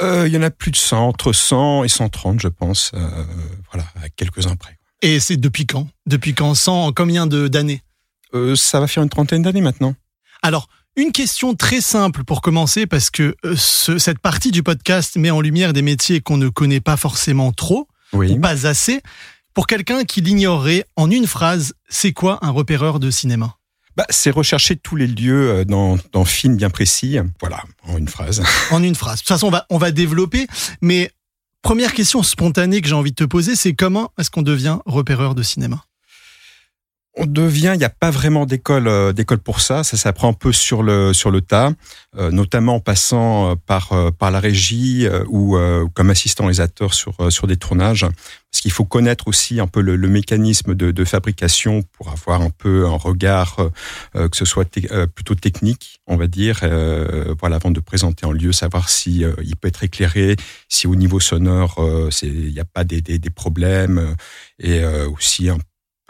[0.00, 2.90] Euh, il y en a plus de 100, entre 100 et 130, je pense.
[2.94, 3.24] Euh,
[3.72, 4.78] voilà, à quelques-uns près.
[5.02, 5.88] Et c'est depuis quand?
[6.06, 6.54] Depuis quand?
[6.54, 7.82] 100 Combien d'années?
[8.34, 9.94] Euh, Ça va faire une trentaine d'années maintenant.
[10.42, 15.40] Alors, une question très simple pour commencer, parce que cette partie du podcast met en
[15.40, 19.02] lumière des métiers qu'on ne connaît pas forcément trop, ou pas assez.
[19.54, 23.56] Pour quelqu'un qui l'ignorerait, en une phrase, c'est quoi un repéreur de cinéma?
[23.96, 27.18] Bah, c'est rechercher tous les lieux euh, dans, dans film bien précis.
[27.40, 28.42] Voilà, en une phrase.
[28.70, 29.16] En une phrase.
[29.16, 30.46] De toute façon, on va, on va développer.
[30.80, 31.10] Mais
[31.62, 35.34] première question spontanée que j'ai envie de te poser, c'est comment est-ce qu'on devient repéreur
[35.34, 35.84] de cinéma?
[37.16, 39.84] On devient, il n'y a pas vraiment d'école euh, d'école pour ça.
[39.84, 41.72] Ça s'apprend un peu sur le sur le tas,
[42.16, 45.56] euh, notamment en passant euh, par par la régie ou
[45.94, 48.06] comme assistant réalisateur sur sur des tournages.
[48.50, 52.50] Parce qu'il faut connaître aussi un peu le, mécanisme de, de, fabrication pour avoir un
[52.50, 53.56] peu un regard
[54.14, 54.68] que ce soit
[55.12, 56.60] plutôt technique, on va dire,
[57.40, 60.36] voilà, avant de présenter en lieu, savoir si il peut être éclairé,
[60.68, 61.84] si au niveau sonore,
[62.22, 64.14] il n'y a pas des, des, des problèmes,
[64.60, 65.58] et aussi un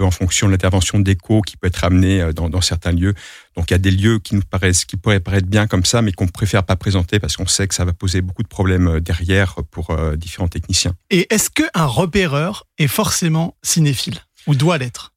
[0.02, 3.14] en fonction de l'intervention d'écho qui peut être amenée euh, dans, certains lieux.
[3.56, 6.02] Donc il y a des lieux qui nous paraissent, qui pourraient paraître bien comme ça,
[6.02, 8.88] mais qu'on préfère pas présenter parce qu'on sait que ça va poser beaucoup de problèmes
[8.88, 10.94] euh, derrière pour euh, différents techniciens.
[11.10, 15.13] Et est-ce qu'un repéreur est forcément cinéphile ou doit l'être?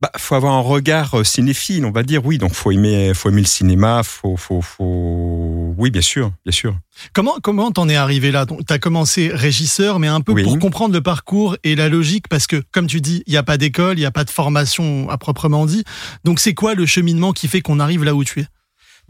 [0.00, 2.24] Bah, faut avoir un regard euh, cinéphile, on va dire.
[2.24, 4.02] Oui, donc faut aimer, faut aimer le cinéma.
[4.02, 5.74] Faut, faut, faut.
[5.76, 6.74] Oui, bien sûr, bien sûr.
[7.12, 8.46] Comment, comment t'en es arrivé là?
[8.46, 12.46] Tu as commencé régisseur, mais un peu pour comprendre le parcours et la logique, parce
[12.46, 15.08] que, comme tu dis, il n'y a pas d'école, il n'y a pas de formation
[15.10, 15.84] à proprement dit.
[16.24, 18.46] Donc, c'est quoi le cheminement qui fait qu'on arrive là où tu es?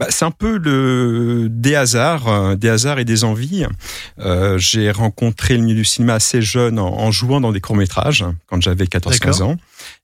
[0.01, 3.65] Bah, c'est un peu le, des hasards, euh, des hasards et des envies.
[4.19, 8.25] Euh, j'ai rencontré le milieu du cinéma assez jeune en, jouant dans des courts métrages
[8.47, 9.57] quand j'avais 14-15 ans.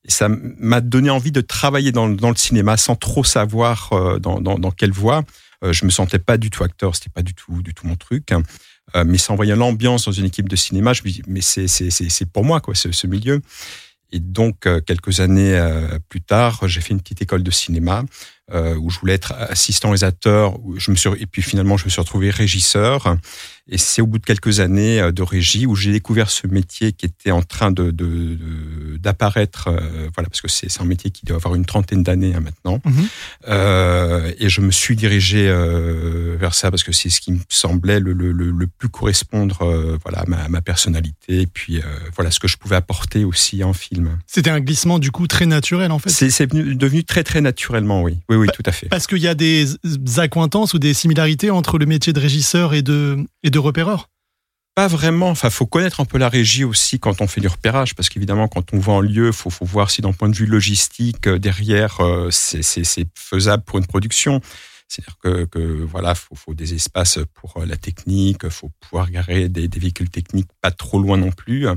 [0.07, 4.91] Ça m'a donné envie de travailler dans, le cinéma sans trop savoir euh, dans, quelle
[4.91, 5.23] voie.
[5.63, 8.31] Euh, je me sentais pas du tout acteur, c'était pas du tout, mon truc.
[8.95, 12.31] Euh, mais sans voyant l'ambiance dans une équipe de cinéma, je me dis mais c'est
[12.31, 13.41] pour moi quoi, ce, milieu.
[14.13, 15.59] Et donc, quelques années
[16.07, 18.05] plus tard, j'ai fait une petite école de cinéma
[18.53, 20.57] euh, où je voulais être assistant réalisateur.
[20.77, 23.17] Je me suis, et puis finalement, je me suis retrouvé régisseur.
[23.69, 27.05] Et c'est au bout de quelques années de régie où j'ai découvert ce métier qui
[27.05, 27.91] était en train de
[28.97, 29.69] d'apparaître.
[30.15, 32.79] voilà, parce que c'est un métier qui doit avoir une trentaine d'années hein, maintenant.
[32.85, 33.07] Mhm.
[34.39, 35.51] et je me suis dirigé
[36.39, 39.65] vers ça parce que c'est ce qui me semblait le, le, le plus correspondre,
[40.01, 41.41] voilà, à ma, ma, personnalité.
[41.41, 41.81] Et puis
[42.15, 44.17] voilà, ce que je pouvais apporter aussi en film.
[44.27, 46.09] C'était un glissement du coup très naturel en fait.
[46.09, 48.17] C'est devenu très très naturellement, oui.
[48.29, 48.87] Oui, oui, tout à fait.
[48.89, 49.67] Parce qu'il y a des
[50.17, 54.09] accointances ou des similarités entre le métier de régisseur et de, et de repéreur?
[54.75, 55.29] Pas vraiment.
[55.29, 58.47] Enfin, faut connaître un peu la régie aussi quand on fait du repérage, parce qu'évidemment,
[58.47, 61.39] quand on va en lieu, faut, faut voir si d'un point de vue logistique euh,
[61.39, 64.39] derrière, euh, c'est faisable pour une production.
[64.87, 70.09] C'est-à-dire que, voilà, faut, des espaces pour euh, la technique, faut pouvoir garer des, véhicules
[70.09, 71.67] techniques pas trop loin non plus.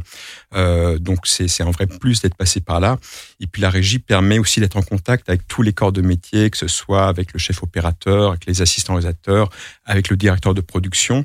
[0.55, 2.99] Euh, donc c'est un vrai plus d'être passé par là.
[3.41, 6.51] Et puis la régie permet aussi d'être en contact avec tous les corps de métier,
[6.51, 9.51] que ce soit avec le chef opérateur, avec les assistants réalisateurs,
[9.85, 11.25] avec le directeur de production.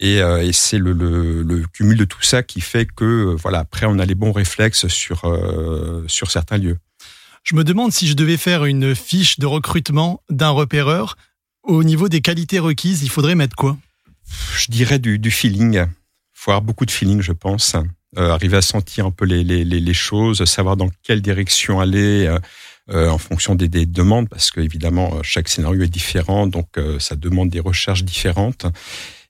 [0.00, 4.04] Et, euh, c'est le, cumul de tout ça qui fait que, voilà, après on a
[4.04, 6.78] les bons réflexes sur certains lieux.
[7.42, 11.16] Je me demande si je devais faire une fiche de recrutement d'un repéreur.
[11.64, 13.76] Au niveau des qualités requises, il faudrait mettre quoi?
[14.56, 15.74] Je dirais du, feeling.
[15.74, 15.88] Il
[16.32, 17.74] faut avoir beaucoup de feeling, je pense.
[18.16, 22.38] Euh, arriver à sentir un peu les, choses, savoir dans quelle direction aller euh,
[22.90, 27.16] euh, en fonction des, des, demandes, parce que évidemment chaque scénario est différent, donc ça
[27.16, 28.66] demande des recherches différentes.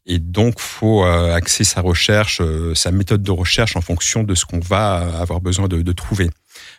[0.04, 2.42] Et donc, faut axer sa recherche,
[2.74, 6.28] sa méthode de recherche en fonction de ce qu'on va avoir besoin de trouver.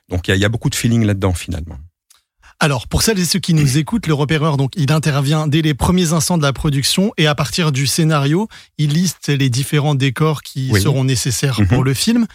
[0.09, 1.77] Donc, il y a, y a beaucoup de feeling là-dedans finalement.
[2.59, 5.73] Alors, pour celles et ceux qui nous écoutent, le repéreur, donc, il intervient dès les
[5.73, 8.47] premiers instants de la production et à partir du scénario,
[8.77, 11.85] il liste les différents décors qui seront nécessaires pour mhm.
[11.85, 12.27] le film.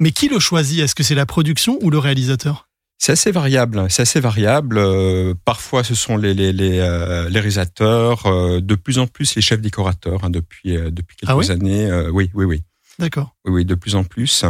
[0.00, 0.80] Mais qui le choisit?
[0.80, 2.68] Est-ce que c'est la production ou le réalisateur?
[2.98, 3.86] C'est assez variable.
[3.90, 4.78] C'est assez variable.
[4.78, 8.26] Euh, parfois, ce sont les les, les, euh, les réalisateurs.
[8.26, 11.90] Euh, de plus en plus, les chefs décorateurs hein, depuis depuis ah quelques années.
[12.12, 12.62] oui, oui, oui.
[13.00, 13.34] D'accord.
[13.46, 14.44] Oui, oui, de plus en plus.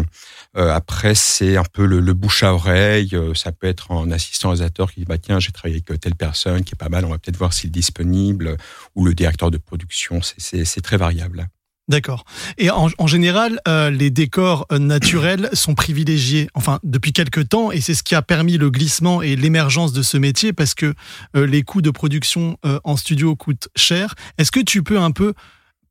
[0.56, 3.10] Euh, après, c'est un peu le, bouche à oreille.
[3.12, 6.16] Euh, ça peut être un assistant réalisateur qui dit bah tiens, j'ai travaillé avec telle
[6.16, 7.04] personne qui est pas mal.
[7.04, 8.56] On va peut-être voir s'il est disponible.
[8.96, 10.20] Ou le directeur de production.
[10.20, 11.48] C'est très variable.
[11.88, 12.24] D'accord.
[12.58, 17.94] Et en, général, euh, les décors naturels sont privilégiés, enfin depuis quelques temps, et c'est
[17.94, 20.94] ce qui a permis le glissement et l'émergence de ce métier, parce que
[21.34, 24.14] les coûts de production en studio coûtent cher.
[24.38, 25.34] Est-ce que tu peux un peu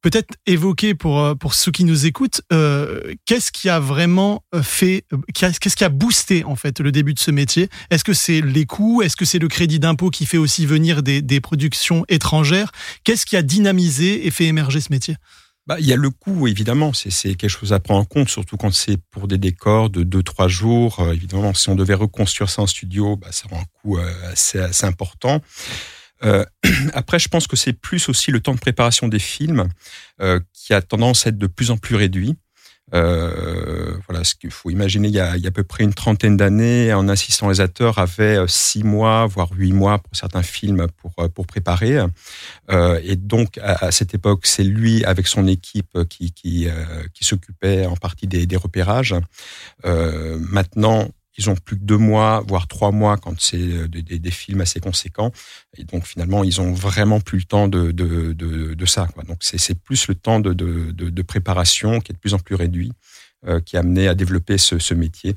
[0.01, 4.63] peut-être évoquer pour, euh, pour ceux qui nous écoutent, euh, qu'est-ce qui a vraiment euh,
[4.63, 7.69] fait, qu'est-ce qui a boosté en fait le début de ce métier?
[7.89, 9.01] Est-ce que c'est les coûts?
[9.01, 12.71] Est-ce que c'est le crédit d'impôt qui fait aussi venir des, des productions étrangères?
[13.03, 15.15] Qu'est-ce qui a dynamisé et fait émerger ce métier?
[15.67, 18.57] Bah, il y a le coût, évidemment, c'est quelque chose à prendre en compte, surtout
[18.57, 21.07] quand c'est pour des décors de 2-3 jours.
[21.13, 23.99] évidemment, si on devait reconstruire ça en studio, bah, ça aura un coût
[24.31, 25.41] assez, assez important.
[26.23, 26.45] Euh,
[26.93, 29.69] après, je pense que c'est plus aussi le temps de préparation des films
[30.21, 32.35] euh, qui a tendance à être de plus en plus réduit.
[32.95, 36.89] Euh, voilà, ce qu'il faut imaginer, il y, a, à peu près une trentaine d'années,
[36.89, 41.45] un assistant réalisateur avait euh, six mois, voire huit mois pour certains films pour pour
[41.45, 42.03] préparer.
[43.03, 46.67] Et donc à, cette époque, c'est lui avec son équipe qui qui,
[47.13, 49.13] qui s'occupait en partie des, des repérages.
[49.83, 51.09] maintenant,
[51.39, 54.79] ils ont plus que deux mois, voire trois mois quand c'est euh, des, films assez
[54.81, 55.31] conséquents.
[55.77, 59.07] Et donc finalement, ils ont vraiment plus le temps de, de, de, de ça.
[59.27, 62.91] Donc c'est plus le temps de, de, préparation qui est de plus en plus réduit,
[63.47, 65.35] euh, qui a amené à développer ce, métier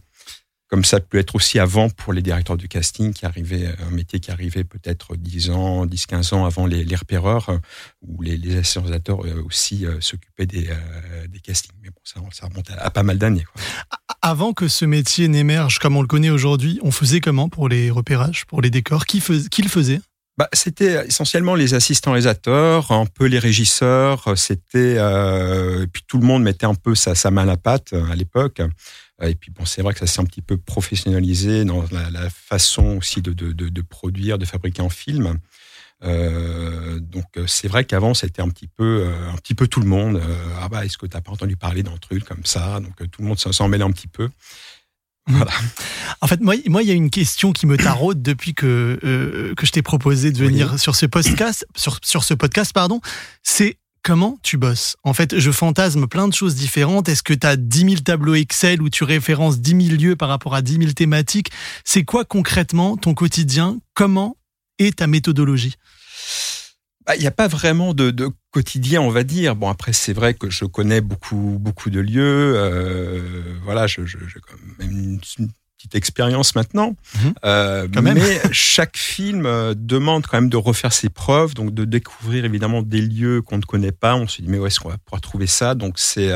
[0.73, 4.21] comme ça peut être aussi avant pour les directeurs du casting qui arrivaient, un métier
[4.21, 7.59] qui arrivait peut-être 10 ans, 10, 15 ans avant les, repéreurs, euh,
[8.01, 10.71] où les, les euh, aussi euh, s'occupaient des,
[11.29, 11.75] des, castings.
[11.83, 13.45] Mais bon, ça remonte à, pas mal d'années.
[14.25, 17.91] Avant que ce métier n'émerge comme on le connaît aujourd'hui, on faisait comment pour les
[17.91, 19.05] repérages, pour les décors?
[19.05, 20.01] Qui, le faisait?
[20.39, 24.39] Bah, c'était essentiellement les assistants réalisateurs, un peu les régisseurs.
[24.39, 28.15] C'était euh, puis tout le monde mettait un peu sa, main à la pâte à
[28.15, 28.61] l'époque.
[28.61, 32.31] Euh, et puis bon, c'est vrai que ça s'est un petit peu professionnalisé dans la,
[32.31, 35.41] façon aussi de, de, de, produire, de fabriquer en film.
[36.05, 39.81] Euh, donc euh, c'est vrai qu'avant c'était un petit peu euh, un petit peu tout
[39.81, 40.21] le monde.
[40.61, 42.81] ah bah est-ce que t'as pas entendu parler d'un truc comme ça?
[42.81, 44.29] Donc tout le monde s'en mêlait un petit peu.
[45.29, 45.53] Voilà.
[46.21, 48.99] En fait, moi, moi, il y a une question qui me taraude depuis que
[49.57, 53.01] que je t'ai proposé de venir sur ce podcast, sur, sur ce podcast, pardon.
[53.45, 54.97] C'est comment tu bosses?
[55.05, 57.09] En fait, je fantasme plein de choses différentes.
[57.09, 60.29] Est-ce que tu as 10 000 tableaux Excel où tu références 10 000 lieux par
[60.29, 61.53] rapport à 10 000 thématiques?
[61.85, 63.79] C'est quoi concrètement ton quotidien?
[63.95, 64.37] Comment
[64.91, 65.77] ta méthodologie
[67.07, 69.57] bah, il n'y a pas vraiment de, quotidien, on va dire.
[69.57, 72.55] Bon, après, c'est vrai que je connais beaucoup, beaucoup de lieux.
[72.57, 76.95] Euh, voilà, je, quand même une, petite expérience maintenant.
[77.17, 77.35] Mhm.
[77.45, 82.45] Euh, mais chaque film euh, demande quand même de refaire ses preuves, donc de découvrir
[82.45, 84.15] évidemment des lieux qu'on ne connaît pas.
[84.15, 85.75] On se dit mais où est-ce qu'on va pouvoir trouver ça?
[85.75, 86.31] Donc c'est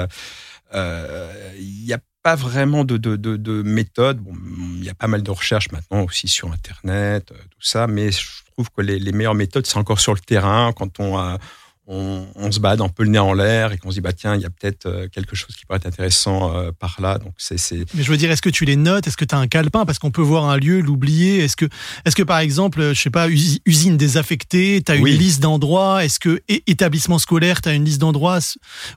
[0.74, 4.18] euh, il n'y a pas vraiment de, de, de, méthode.
[4.18, 4.32] Bon,
[4.78, 8.26] il y a pas mal de recherches maintenant aussi sur Internet, tout ça, mais je
[8.52, 11.38] trouve que les, les meilleures méthodes, c'est encore sur le terrain, quand on a
[11.88, 14.12] on, on, se bade un peu le nez en l'air et qu'on se dit bah
[14.12, 17.18] tiens il y a peut-être euh, quelque chose qui pourrait être intéressant euh, par là.
[17.18, 17.56] Donc c'est
[17.94, 19.06] mais je veux dire est-ce que tu les notes?
[19.06, 19.84] Est-ce que tu as un calepin?
[19.84, 21.44] Parce qu'on peut voir un lieu l'oublier.
[21.44, 21.66] Est-ce que
[22.04, 26.04] est-ce que par exemple je sais pas usine désaffectée tu as une liste d'endroits?
[26.04, 28.40] Est-ce que établissement scolaire tu as une liste d'endroits?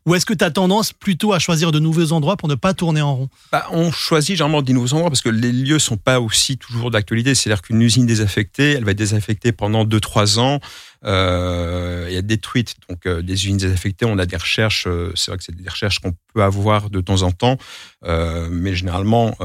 [0.08, 2.74] Ou est-ce que tu as tendance plutôt à choisir de nouveaux endroits pour ne pas
[2.74, 3.30] tourner en rond?
[3.52, 6.90] Bah, on choisit généralement des nouveaux endroits parce que les lieux sont pas aussi toujours
[6.90, 7.36] d'actualité.
[7.36, 10.56] C'est-à-dire qu'une usine désaffectée elle va être désaffectée pendant 2 3 ans.
[10.56, 10.60] euh,
[11.04, 14.06] il y a détruite donc euh, des usines désaffectées.
[14.06, 17.02] On a des recherches, euh, c'est vrai que c'est des recherches qu'on peut avoir de
[17.02, 17.58] temps en temps,
[18.04, 19.36] mais généralement,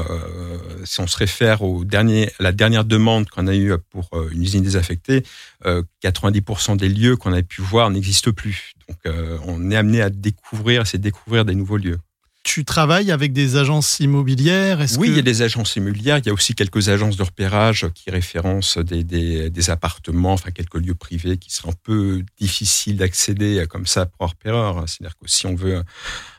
[0.83, 4.61] si on se réfère au dernier, la dernière demande qu'on a eue pour une usine
[4.61, 5.23] désaffectée,
[5.63, 8.73] 90% des lieux qu'on a pu voir n'existent plus.
[8.87, 11.97] Donc, on est amené à découvrir, c'est découvrir des nouveaux lieux.
[12.45, 16.19] Tu travailles avec des agences immobilières Oui, il y a des agences immobilières.
[16.19, 20.75] Il y a aussi quelques agences de repérage qui référencent des, des, appartements, enfin quelques
[20.75, 24.87] lieux privés qui seraient un peu difficiles d'accéder comme ça pour repéreur.
[24.87, 25.83] C'est-à-dire que si on veut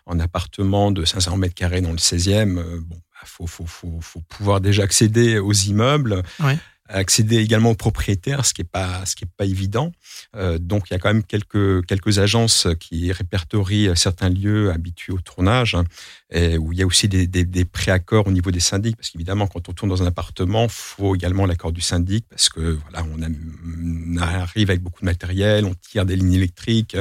[0.07, 3.99] un appartement de 500 mètres carrés dans le 16e, euh, bon, bah, faut, faut, faut,
[4.01, 6.23] faut, pouvoir déjà accéder aux immeubles.
[6.39, 6.57] Ouais
[6.89, 9.93] accéder également aux propriétaires, ce qui est pas ce qui est pas évident.
[10.37, 15.13] Euh, donc il y a quand même quelques quelques agences qui répertorient certains lieux habitués
[15.13, 15.85] au tournage, hein,
[16.31, 19.11] et où il y a aussi des, des, des préaccords au niveau des syndics, parce
[19.11, 23.05] qu'évidemment quand on tourne dans un appartement, faut également l'accord du syndic, parce que voilà
[23.13, 26.97] on, arrive avec beaucoup de matériel, on tire des lignes électriques,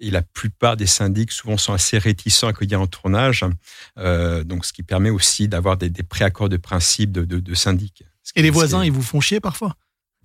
[0.00, 3.44] et la plupart des syndics souvent sont assez réticents à accueillir un tournage,
[3.98, 7.54] euh, donc ce qui permet aussi d'avoir des, des préaccords de principe de, de, de
[7.54, 8.04] syndics.
[8.36, 9.76] Et les voisins, ils vous font chier parfois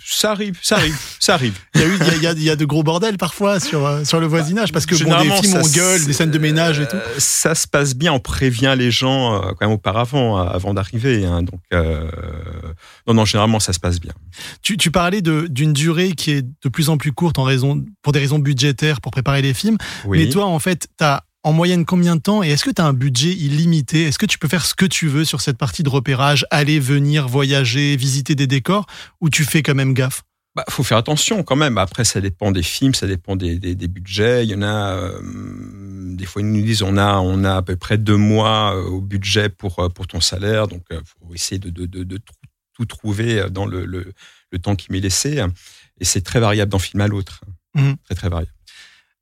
[0.04, 1.58] ça arrive, ça arrive, ça arrive.
[1.74, 3.86] il, y a eu, il, y a, il y a de gros bordels parfois sur,
[3.86, 6.80] euh, sur le voisinage parce que bon, des films on gueule, des scènes de ménage
[6.80, 6.98] et tout.
[6.98, 11.26] Euh, ça se passe bien, on prévient les gens euh, quand même auparavant, avant d'arriver.
[11.26, 11.62] Hein, donc,
[13.08, 14.14] non, non, généralement ça se passe bien.
[14.62, 18.12] Tu, tu parlais d'une durée qui est de plus en plus courte en raison, pour
[18.12, 19.78] des raisons budgétaires pour préparer les films.
[20.06, 20.20] Oui.
[20.20, 22.82] Mais toi, en fait, tu as en moyenne combien de temps et est-ce que tu
[22.82, 24.08] as un budget illimité?
[24.08, 26.80] Est-ce que tu peux faire ce que tu veux sur cette partie de repérage, aller,
[26.80, 28.88] venir, voyager, visiter des décors
[29.22, 30.24] ou tu fais quand même gaffe?
[30.56, 31.78] Bah, faut faire attention quand même.
[31.78, 34.44] Après, ça dépend des films, ça dépend des, des, des budgets.
[34.44, 35.20] Il y en a, euh,
[36.16, 38.84] des fois, ils nous disent on a, on a à peu près deux mois euh,
[38.86, 40.68] au budget pour, euh, pour ton salaire.
[40.68, 42.20] Donc, il faut essayer de, de, de, de,
[42.74, 44.14] tout trouver dans le, le,
[44.52, 45.46] le temps qui m'est laissé.
[46.00, 47.42] Et c'est très variable d'un film à l'autre.
[47.76, 47.94] Mmh.
[48.06, 48.55] Très, très variable.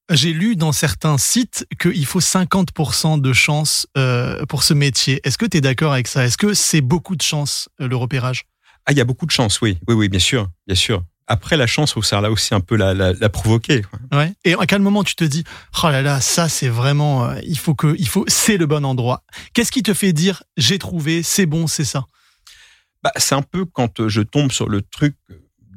[0.09, 5.21] J'ai lu dans certains sites qu'il faut 50% de chance euh, pour ce métier.
[5.23, 6.25] Est-ce que tu es d'accord avec ça?
[6.25, 8.45] Est-ce que c'est beaucoup de chance, euh, le repérage?
[8.85, 9.77] Ah, il y a beaucoup de chance, oui.
[9.87, 10.49] Oui, oui, bien sûr.
[10.67, 11.03] Bien sûr.
[11.27, 13.83] Après, la chance, ça là aussi un peu la, la, la provoquer.
[14.11, 14.33] Ouais.
[14.43, 15.45] Et à quel moment tu te dis,
[15.81, 18.83] oh là là, ça c'est vraiment, euh, il faut que, il faut, c'est le bon
[18.83, 19.23] endroit.
[19.53, 22.05] Qu'est-ce qui te fait dire, j'ai trouvé, c'est bon, c'est ça
[23.03, 25.15] bah, c'est un peu quand je tombe sur le truc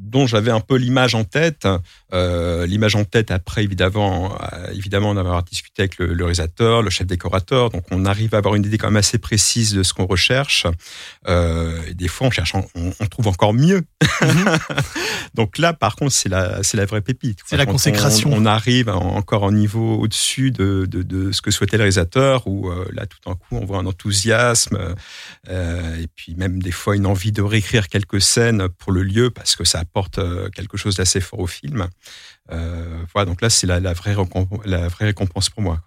[0.06, 1.66] dont j'avais un peu l'image en tête.
[2.12, 6.90] Euh, l'image en tête après, évidemment, euh, évidemment d'avoir discuté avec le, le, réalisateur, le
[6.90, 7.70] chef décorateur.
[7.70, 10.66] Donc, on arrive à avoir une idée quand même assez précise de ce qu'on recherche.
[11.26, 13.82] Euh, et des fois, on cherche, on, on trouve encore mieux.
[14.00, 14.60] Mm-hmm.
[15.34, 17.40] Donc là, par contre, c'est la, c'est la vraie pépite.
[17.44, 18.30] C'est la consécration.
[18.32, 22.46] On, on, arrive encore un niveau au-dessus de, de, de, ce que souhaitait le réalisateur,
[22.46, 24.78] où euh, là, tout d'un coup, on voit un enthousiasme
[25.48, 29.56] et puis même des fois une envie de réécrire quelques scènes pour le lieu parce
[29.56, 31.88] que ça apporte euh, quelque chose d'assez fort au film.
[32.52, 34.14] Euh, voilà, donc là, c'est la, vraie
[34.64, 35.80] la vraie récompense pour moi.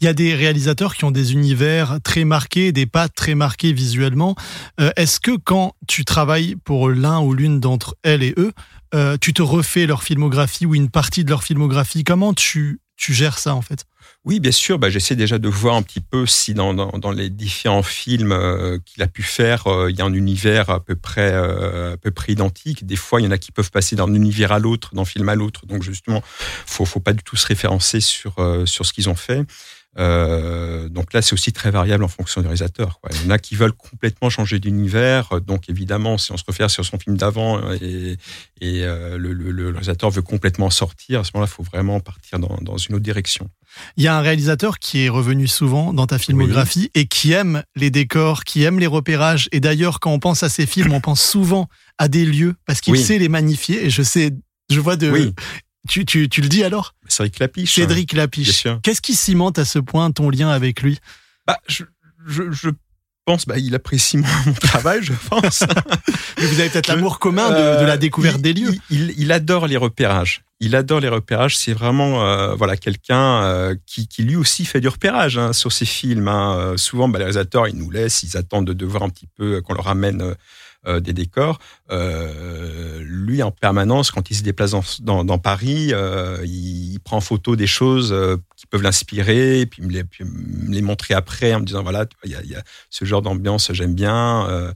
[0.00, 3.72] Il y a des réalisateurs qui ont des univers très marqués, des pattes très marquées
[3.72, 4.34] visuellement.
[4.80, 8.52] Euh, Est-ce que quand tu travailles pour l'un ou l'une d'entre elles et eux,
[9.20, 12.02] tu te refais leur filmographie ou une partie de leur filmographie?
[12.02, 13.84] Comment tu, tu gères ça en fait?
[14.26, 14.80] Oui, bien sûr.
[14.80, 18.32] Bah, J'essaie déjà de voir un petit peu si dans, dans, dans les différents films
[18.32, 21.94] euh, qu'il a pu faire, euh, il y a un univers à peu près euh,
[21.94, 22.84] à peu près identique.
[22.84, 25.28] Des fois, il y en a qui peuvent passer d'un univers à l'autre, d'un film
[25.28, 25.64] à l'autre.
[25.66, 26.24] Donc justement,
[26.66, 29.44] faut faut pas du tout se référencer sur euh, sur ce qu'ils ont fait.
[29.98, 33.00] Euh, donc là, c'est aussi très variable en fonction des réalisateurs.
[33.00, 33.10] Quoi.
[33.14, 35.40] Il y en a qui veulent complètement changer d'univers.
[35.40, 38.16] Donc évidemment, si on se réfère sur son film d'avant et,
[38.60, 42.00] et euh, le, le, le, réalisateur veut complètement sortir, à ce moment-là, il faut vraiment
[42.00, 43.48] partir dans, dans, une autre direction.
[43.96, 47.02] Il y a un réalisateur qui est revenu souvent dans ta filmographie oui.
[47.02, 49.48] et qui aime les décors, qui aime les repérages.
[49.52, 51.68] Et d'ailleurs, quand on pense à ces films, on pense souvent
[51.98, 53.02] à des lieux parce qu'il oui.
[53.02, 53.86] sait les magnifier.
[53.86, 54.32] Et je sais,
[54.70, 55.34] je vois de, oui.
[55.88, 56.94] Tu, tu, tu, le dis alors?
[57.08, 57.74] Cédric Lapiche.
[57.74, 58.66] Cédric Lapiche.
[58.82, 60.98] Qu'est-ce qui cimente à ce point ton lien avec lui?
[61.46, 61.84] Bah, je,
[62.26, 62.70] je, je
[63.26, 65.64] pense, bah, il apprécie mon travail, je pense.
[66.38, 68.74] Mais vous avez peut-être l'amour commun de, de, la découverte il, des lieux.
[68.90, 70.42] Il, il, il, adore les repérages.
[70.60, 71.58] Il adore les repérages.
[71.58, 75.72] C'est vraiment euh, voilà quelqu'un euh, qui, qui, lui aussi fait du repérage hein, sur
[75.72, 76.28] ses films.
[76.28, 76.56] Hein.
[76.56, 79.28] Euh, souvent, bah, les réalisateurs, ils nous laissent, ils attendent de, de voir un petit
[79.36, 80.34] peu qu'on leur ramène
[80.86, 81.58] euh, des décors.
[81.90, 87.00] Euh, lui, en permanence, quand il se déplace dans, dans, dans Paris, euh, il, il,
[87.00, 88.14] prend photo des choses
[88.56, 92.06] qui peuvent l'inspirer, puis me les, puis me les montrer après en me disant voilà,
[92.24, 94.72] il y a, y a, ce genre d'ambiance, j'aime bien.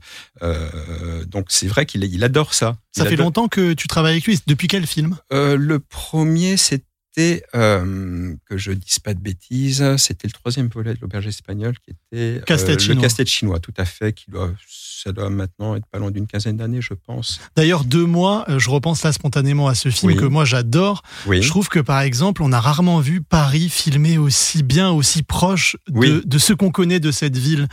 [1.27, 2.77] Donc c'est vrai qu'il il adore ça.
[2.91, 3.27] Ça il fait adore...
[3.27, 4.39] longtemps que tu travailles avec lui.
[4.47, 5.17] Depuis quel film?
[5.31, 10.93] Le premier, c'était c'était, euh, que je dise pas de bêtises, c'était le troisième volet
[10.93, 15.11] de l'auberge espagnole qui était euh, le casse-tête chinois, tout à fait, qui doit, ça
[15.11, 17.41] doit maintenant être pas loin d'une quinzaine d'années, je pense.
[17.55, 20.17] D'ailleurs, deux mois, je repense là spontanément à ce film oui.
[20.17, 21.03] que moi j'adore.
[21.25, 21.41] Oui.
[21.41, 25.75] Je trouve que par exemple, on a rarement vu Paris filmé aussi bien, aussi proche
[25.87, 26.21] de, oui.
[26.23, 27.67] de ce qu'on connaît de cette ville.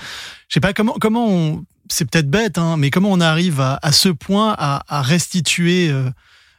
[0.49, 3.79] Je sais pas comment, comment on, c'est peut-être bête, hein, mais comment on arrive à,
[3.83, 5.91] à ce point à, à restituer.
[5.91, 6.11] Euh,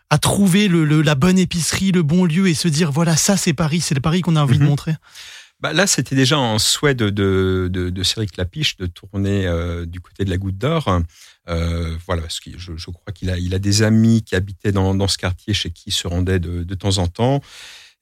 [0.09, 3.37] à trouver le, le, la bonne épicerie, le bon lieu et se dire voilà ça
[3.37, 4.65] c'est Paris, c'est le Paris qu'on a envie mm -hmm.
[4.65, 4.95] de montrer.
[5.61, 9.85] bah Là, c'était déjà un souhait de, de, de, de Cédric Lapiche de tourner euh,
[9.85, 10.83] du côté de la Goutte d'Or.
[11.49, 14.71] Euh, voilà, parce que je, je crois qu'il a, il a des amis qui habitaient
[14.71, 17.41] dans, dans ce quartier chez qui il se rendait de, de temps en temps.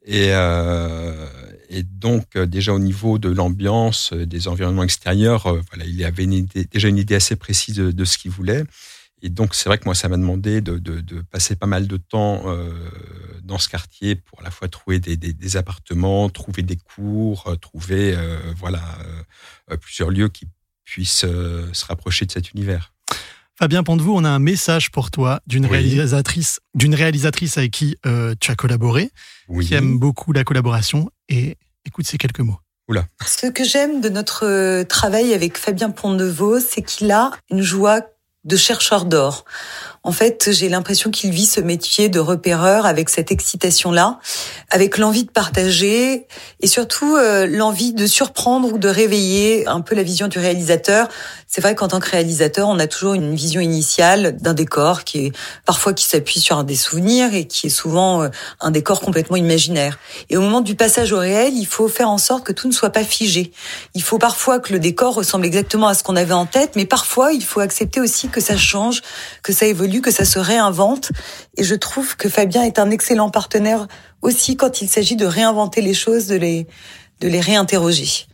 [0.06, 1.28] Et, euh,
[1.70, 6.66] et donc, déjà au niveau de l'ambiance, des environnements extérieurs, voilà, il avait une idée,
[6.72, 8.64] déjà une idée assez précise de, de ce qu'il voulait.
[9.22, 11.88] Et donc, c'est vrai que moi, ça m'a demandé de, de, de, passer pas mal
[11.88, 12.72] de temps euh,
[13.44, 17.58] dans ce quartier pour à la fois trouver des, des, des appartements, trouver des cours,
[17.60, 18.84] trouver euh, voilà
[19.82, 20.48] plusieurs lieux qui
[20.84, 22.94] puissent se rapprocher de cet univers.
[23.60, 25.72] Fabien Pondevou, on a un message pour toi d'une oui.
[25.72, 29.10] réalisatrice, d'une réalisatrice avec qui euh, tu as collaboré,
[29.48, 29.66] oui.
[29.66, 31.10] qui aime beaucoup la collaboration.
[31.28, 32.60] Et écoute ces quelques mots.
[32.88, 33.08] Oula.
[33.26, 38.02] Ce que j'aime de notre euh, travail avec Fabien Pondevaux, c'est qu'il a une joie
[38.48, 39.46] de chercheur d'or.
[40.04, 44.20] En fait, j'ai l'impression qu'il vit ce métier de repéreur avec cette excitation-là,
[44.70, 46.28] avec l'envie de partager
[46.62, 51.10] et surtout euh, l'envie de surprendre ou de réveiller un peu la vision du réalisateur.
[51.50, 55.28] C'est vrai qu'en tant que réalisateur, on a toujours une vision initiale d'un décor qui
[55.28, 55.32] est
[55.66, 58.30] parfois qui s'appuie sur un des souvenirs et qui est souvent euh,
[58.60, 59.98] un décor complètement imaginaire.
[60.30, 62.74] Et au moment du passage au réel, il faut faire en sorte que tout ne
[62.74, 63.54] soit pas figé.
[63.94, 66.86] Il faut parfois que le décor ressemble exactement à ce qu'on avait en tête, mais
[66.86, 69.02] parfois il faut accepter aussi que ça change,
[69.42, 71.12] que ça évolue, que ça se réinvente.
[71.56, 73.88] Et je trouve que Fabien est un excellent partenaire
[74.22, 76.68] aussi quand il s'agit de réinventer les choses, de les,
[77.22, 78.28] de les réinterroger.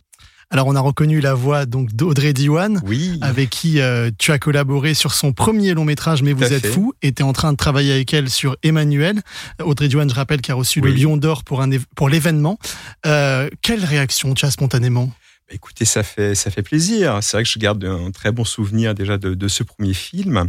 [0.50, 3.18] Alors on a reconnu la voix donc d'Audrey Diwan, oui.
[3.22, 6.92] avec qui euh, tu as collaboré sur son premier long métrage Mais vous êtes fou,
[7.02, 9.20] et tu es en train de travailler avec elle sur Emmanuel.
[9.62, 10.90] Audrey Diwan, je rappelle, qui a reçu oui.
[10.90, 12.58] le Lion d'Or pour, un, pour l'événement.
[13.06, 15.10] Euh, quelle réaction tu as spontanément?
[15.50, 17.18] Écoutez, ça fait ça fait plaisir.
[17.20, 20.48] C'est vrai que je garde un très bon souvenir déjà de, de ce premier film.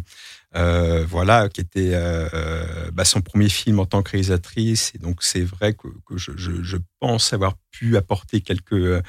[0.55, 4.93] Euh, voilà, qui était euh, bah, son premier film en tant que réalisatrice.
[4.95, 9.03] Et donc, c'est vrai que, que je, je, je, pense avoir pu apporter quelques,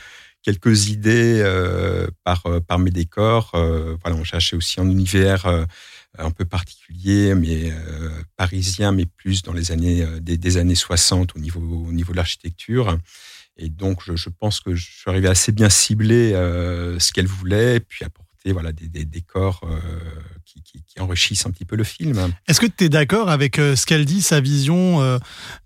[0.46, 3.50] quelques idées euh, par, par mes décors.
[3.54, 5.64] Euh, voilà, on cherchait aussi un univers euh,
[6.18, 7.72] un peu particulier, mais
[8.36, 12.16] parisien, mais plus dans les années, des, des années 60 au niveau, au niveau de
[12.16, 12.96] l'architecture.
[13.58, 18.04] Et donc, je, pense que je suis arrivé assez bien cibler ce qu'elle voulait, puis
[18.04, 19.60] apporter voilà, des, des décors
[20.46, 22.32] qui, qui, qui, enrichissent un petit peu le film.
[22.46, 25.18] Est-ce que tu es d'accord avec euh, ce qu'elle dit, sa vision, euh,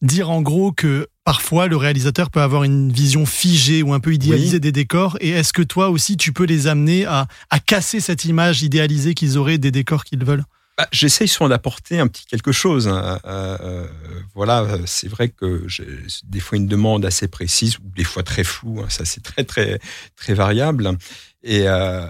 [0.02, 4.14] dire en gros que parfois le réalisateur peut avoir une vision figée ou un peu
[4.14, 4.60] idéalisée oui.
[4.60, 8.24] des décors et est-ce que toi aussi tu peux les amener à, à casser cette
[8.24, 10.44] image idéalisée qu'ils auraient des décors qu'ils veulent?
[10.78, 12.88] Bah, J'essaye souvent d'apporter un petit quelque chose.
[12.88, 13.20] Hein.
[13.26, 13.86] Euh,
[14.34, 15.86] voilà, c'est vrai que j'ai
[16.24, 18.80] des fois une demande assez précise ou des fois très floue.
[18.80, 18.86] Hein.
[18.88, 19.78] Ça, c'est très très
[20.16, 20.96] très variable.
[21.42, 22.06] Et euh,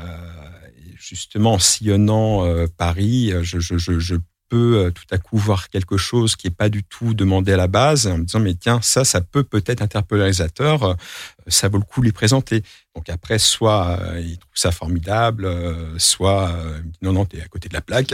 [1.10, 4.14] justement en sillonnant euh, Paris, je, je, je,
[4.50, 7.52] je peux euh, tout à coup voir quelque chose qui est pas du tout demandé
[7.52, 10.82] à la base, en me disant mais tiens ça, ça peut peut-être interpeller le réalisateur,
[10.82, 10.94] euh,
[11.46, 12.62] ça vaut le coup de les présenter.
[12.96, 17.46] Donc après, soit euh, il trouve ça formidable, euh, soit euh, non non t'es à
[17.46, 18.12] côté de la plaque.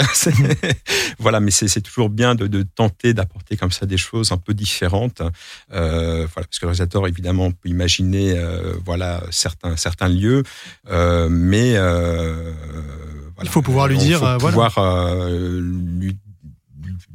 [1.19, 4.53] voilà, mais c'est toujours bien de, de tenter d'apporter comme ça des choses un peu
[4.53, 5.23] différentes.
[5.71, 8.39] voilà, parce que le réalisateur évidemment peut imaginer
[8.85, 10.43] voilà certains certains lieux,
[10.87, 15.31] mais voilà, il faut pouvoir lui dire, faut pouvoir voilà.
[15.31, 16.19] lui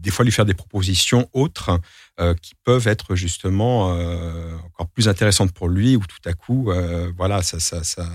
[0.02, 1.80] des fois lui faire des propositions autres
[2.20, 6.72] euh, qui peuvent être justement euh, encore plus intéressantes pour lui, ou tout à coup,
[6.72, 8.10] euh, voilà, ça, ça, ça,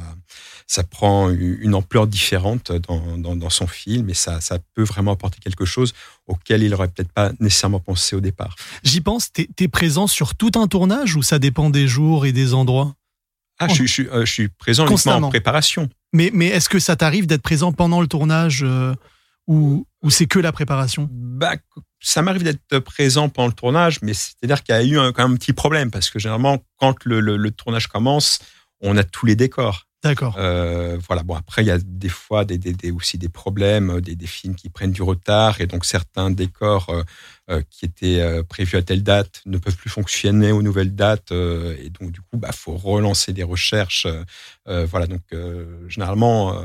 [0.66, 5.12] ça prend une ampleur différente dans, dans, dans, son film et ça, ça peut vraiment
[5.12, 5.92] apporter quelque chose
[6.26, 8.56] auquel il n'aurait peut-être pas nécessairement pensé au départ.
[8.82, 12.32] J'y pense, tu es, présent sur tout un tournage ou ça dépend des jours et
[12.32, 12.94] des endroits?
[13.58, 15.88] Ah, je, je, je, suis présent uniquement en préparation.
[16.12, 18.94] Mais, mais est-ce que ça t'arrive d'être présent pendant le tournage euh,
[19.46, 21.56] ou, ou c'est que la préparation bah,
[22.00, 25.24] Ça m'arrive d'être présent pendant le tournage, mais c'est-à-dire qu'il y a eu un, quand
[25.24, 28.38] même un petit problème parce que généralement, quand le, le, le tournage commence,
[28.80, 29.82] on a tous les décors.
[30.04, 30.36] D'accord.
[30.38, 31.24] Euh, voilà.
[31.24, 34.26] Bon, après, il y a des fois des, des, des aussi des problèmes, des, des,
[34.28, 37.02] films qui prennent du retard et donc certains décors euh,
[37.50, 41.32] euh, qui étaient euh, prévus à telle date ne peuvent plus fonctionner aux nouvelles dates
[41.32, 44.06] euh, et donc du coup, bah, faut relancer des recherches.
[44.68, 45.08] Euh, voilà.
[45.08, 45.22] Donc
[45.88, 46.64] généralement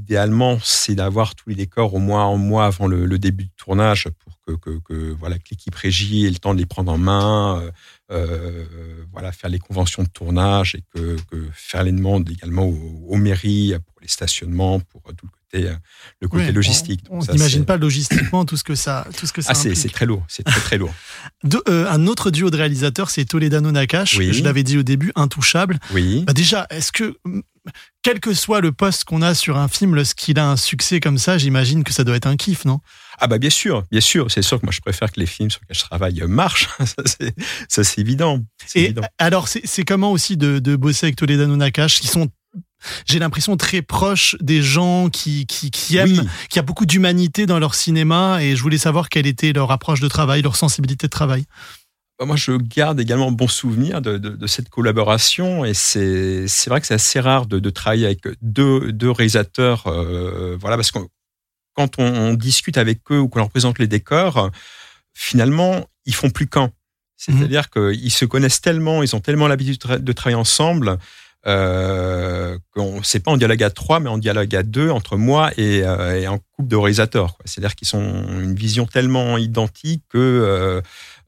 [0.00, 3.50] idéalement, c'est d'avoir tous les décors au moins un mois avant le, le début du
[3.50, 6.90] tournage pour que, que, que voilà que l'équipe régie ait le temps de les prendre
[6.90, 7.70] en main, euh,
[8.10, 8.64] euh,
[9.12, 13.16] voilà faire les conventions de tournage et que, que faire les demandes également aux, aux,
[13.16, 15.70] mairies pour les stationnements, pour tout le côté
[16.20, 17.04] le côté oui, logistique.
[17.10, 19.52] On n'imagine pas logistiquement tout ce que ça tout ce que ça.
[19.52, 20.94] Ah c'est très lourd, c'est très très lourd.
[21.44, 24.16] de, euh, un autre duo de réalisateurs, c'est Toledano Nakash.
[24.16, 24.32] Oui.
[24.32, 25.78] Je l'avais dit au début, intouchable.
[25.92, 26.24] Oui.
[26.26, 27.18] Bah déjà, est-ce que
[28.02, 31.18] quel que soit le poste qu'on a sur un film, lorsqu'il a un succès comme
[31.18, 32.80] ça, j'imagine que ça doit être un kiff, non?
[33.18, 34.30] Ah bah bien sûr, bien sûr.
[34.30, 36.68] C'est sûr que moi je préfère que les films sur lesquels je travaille marchent.
[37.68, 38.42] ça c'est évident.
[38.74, 39.02] Et évident.
[39.18, 42.28] alors c'est comment aussi de, de, bosser avec Toledano Nakash, qui sont
[43.04, 46.28] j'ai l'impression très proches des gens qui, qui, qui aiment, oui.
[46.48, 50.00] qui a beaucoup d'humanité dans leur cinéma, et je voulais savoir quelle était leur approche
[50.00, 51.44] de travail, leur sensibilité de travail.
[52.20, 56.82] Bah, moi, je garde également bon souvenir de, de, de cette collaboration et c'est vrai
[56.82, 59.86] que c'est assez rare de, de, travailler avec deux, deux réalisateurs.
[59.86, 60.98] Euh, voilà, parce que
[61.72, 64.50] quand on, on, discute avec eux ou qu'on leur présente les décors,
[65.14, 66.70] finalement, ils font plus qu'un.
[67.16, 67.92] C'est-à-dire mmh.
[67.94, 70.98] qu'ils se connaissent tellement, ils ont tellement l'habitude de travailler ensemble.
[71.46, 75.50] Euh, qu'on c'est pas en dialogue à trois, mais en dialogue à deux entre moi
[75.56, 77.38] et, euh, et un couple de réalisateurs.
[77.46, 80.82] C'est-à-dire qu'ils ont une vision tellement identique que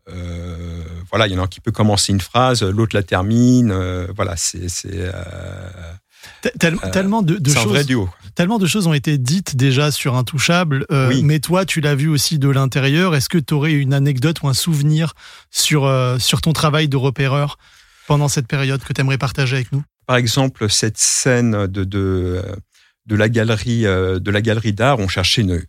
[0.08, 3.70] euh, voilà, il y en a un qui peut commencer une phrase, l'autre la termine.
[3.70, 5.12] Euh, voilà, c'est euh,
[6.58, 7.64] Tel, tellement de, de choses.
[7.64, 8.08] Un vrai duo.
[8.34, 11.22] Tellement de choses ont été dites déjà sur Intouchable, euh, oui.
[11.22, 13.14] mais toi, tu l'as vu aussi de l'intérieur.
[13.14, 15.14] Est-ce que tu aurais une anecdote ou un souvenir
[15.50, 17.58] sur, euh, sur ton travail de repéreur
[18.06, 19.82] pendant cette période que tu aimerais partager avec nous?
[20.06, 22.42] Par exemple, cette scène de, de,
[23.06, 25.62] de la galerie de la galerie d'art, on cherchait une,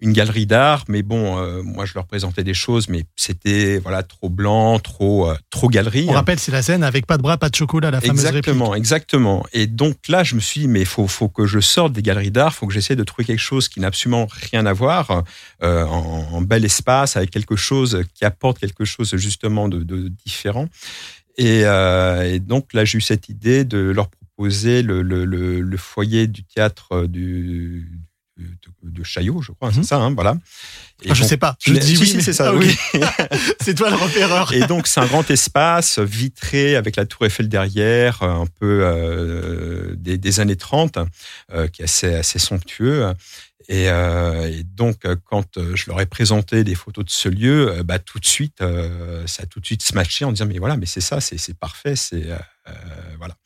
[0.00, 4.02] une galerie d'art, mais bon, euh, moi je leur présentais des choses, mais c'était voilà
[4.02, 6.06] trop blanc, trop euh, trop galerie.
[6.08, 8.74] On rappelle, c'est la scène avec pas de bras, pas de chocolat, la fameuse Exactement,
[8.74, 9.46] exactement.
[9.52, 12.30] Et donc là, je me suis dit, mais faut faut que je sorte des galeries
[12.30, 15.22] d'art, faut que j'essaie de trouver quelque chose qui n'a absolument rien à voir,
[15.62, 20.08] euh, en, en, bel espace, avec quelque chose qui apporte quelque chose justement de, de
[20.08, 20.68] différent.
[21.36, 25.76] Et, et, donc là, j'ai eu cette idée de leur proposer le, le, le, le
[25.76, 27.88] foyer du théâtre du
[28.82, 29.74] de, de Chaillot, je crois, mmh.
[29.74, 30.36] c'est ça, hein, voilà.
[31.02, 31.56] Et ah, je donc, sais pas.
[31.64, 32.50] Je dis si, oui, si, c'est ça.
[32.50, 32.74] Ah, oui.
[33.60, 34.52] c'est toi le repéreur.
[34.52, 39.94] Et donc c'est un grand espace vitré avec la Tour Eiffel derrière, un peu euh,
[39.96, 40.98] des, des, années 30,
[41.52, 43.14] euh, qui est assez, assez somptueux.
[43.70, 48.00] Et, euh, et, donc, quand je leur ai présenté des photos de ce lieu, bah,
[48.00, 50.86] tout de suite, euh, ça a tout de suite smatché en disant mais voilà, mais
[50.86, 52.72] c'est ça, c'est parfait, c'est euh,
[53.18, 53.36] voilà.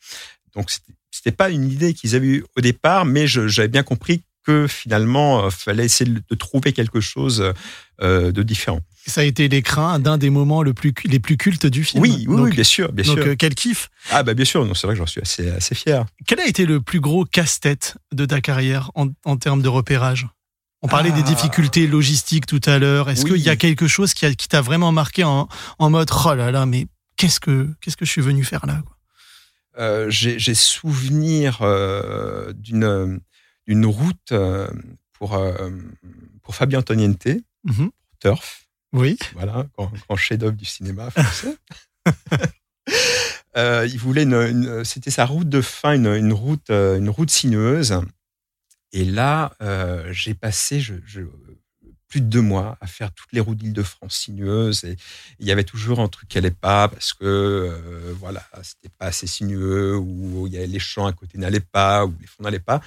[0.55, 0.71] Donc
[1.11, 5.45] c'était pas une idée qu'ils avaient eue au départ, mais j'avais bien compris que finalement,
[5.45, 7.53] euh, fallait essayer de trouver quelque chose
[8.01, 8.81] euh, de différent.
[9.07, 12.01] Ça a été l'écran d'un des moments le plus, les plus cultes du film.
[12.01, 13.27] Oui, oui, donc, oui bien sûr, bien donc, sûr.
[13.27, 16.05] Euh, quel kiff Ah bah bien sûr, c'est vrai que j'en suis assez, assez fier.
[16.25, 20.27] Quel a été le plus gros casse-tête de ta carrière en, en termes de repérage?
[20.81, 21.17] On parlait ah.
[21.17, 23.09] des difficultés logistiques tout à l'heure.
[23.09, 23.33] Est-ce oui.
[23.33, 25.47] qu'il y a quelque chose qui, qui t'a vraiment marqué en,
[25.79, 26.87] en, mode oh là là, mais
[27.17, 28.81] qu'est-ce que qu'est-ce que je suis venu faire là
[29.79, 33.19] euh, J'ai souvenir euh, d'une
[33.67, 34.69] une route euh,
[35.13, 35.69] pour, euh,
[36.43, 37.27] pour Fabien Antoniente,
[37.63, 37.89] mm -hmm.
[38.19, 38.67] Turf.
[38.93, 39.17] Oui.
[39.33, 41.57] Voilà, grand, grand chef-d'œuvre du cinéma français.
[43.57, 44.27] euh, il voulait
[44.83, 47.99] c'était sa route de fin, une, une, route, une route sinueuse.
[48.95, 51.19] Et là, euh, j'ai passé, je, je,
[52.15, 54.95] plus de deux mois à faire toutes les routes d'Île-de-France sinueuses et
[55.39, 59.07] il y avait toujours un truc qui allait pas parce que euh, voilà c'était pas
[59.07, 62.43] assez sinueux ou il y avait les champs à côté n'allaient pas ou les fonds
[62.43, 62.79] n'allaient pas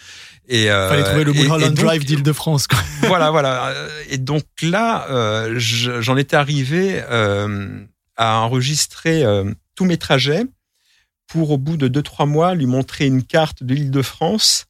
[0.48, 2.68] et euh, fallait trouver le Mulholland Drive d'Île-de-France
[3.02, 3.74] voilà voilà
[4.08, 7.84] et donc là euh, j'en étais arrivé euh,
[8.16, 10.46] à enregistrer euh, tous mes trajets
[11.26, 14.67] pour au bout de deux trois mois lui montrer une carte de l'Île-de-France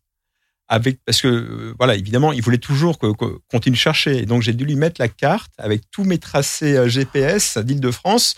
[0.68, 3.06] avec parce que euh, voilà évidemment il voulait toujours que
[3.50, 6.76] continue de chercher et donc j'ai dû lui mettre la carte avec tous mes tracés
[6.76, 8.36] euh, GPS d'Île-de-France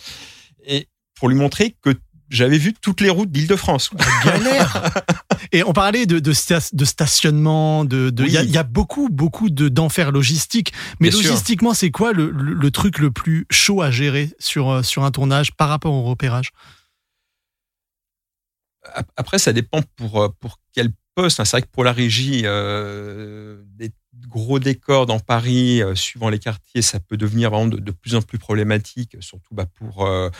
[0.64, 1.94] et pour lui montrer que
[2.30, 3.90] j'avais vu toutes les routes d'Île-de-France.
[4.24, 4.92] Galère.
[5.52, 6.32] et on parlait de, de,
[6.72, 8.30] de stationnement, de, il oui.
[8.30, 10.72] y, a, y, a beaucoup, beaucoup de d'enfer logistique.
[11.00, 14.70] Mais Bien logistiquement, c'est quoi le, le, le, truc le plus chaud à gérer sur,
[14.70, 16.52] euh, sur un tournage par rapport au repérage?
[19.16, 21.42] Après, ça dépend pour, pour quel poste.
[21.44, 23.90] C'est vrai que pour la régie, euh, des
[24.28, 28.14] gros décors dans Paris, euh, suivant les quartiers, ça peut devenir vraiment de, de plus
[28.14, 30.30] en plus problématique, surtout bah, pour euh,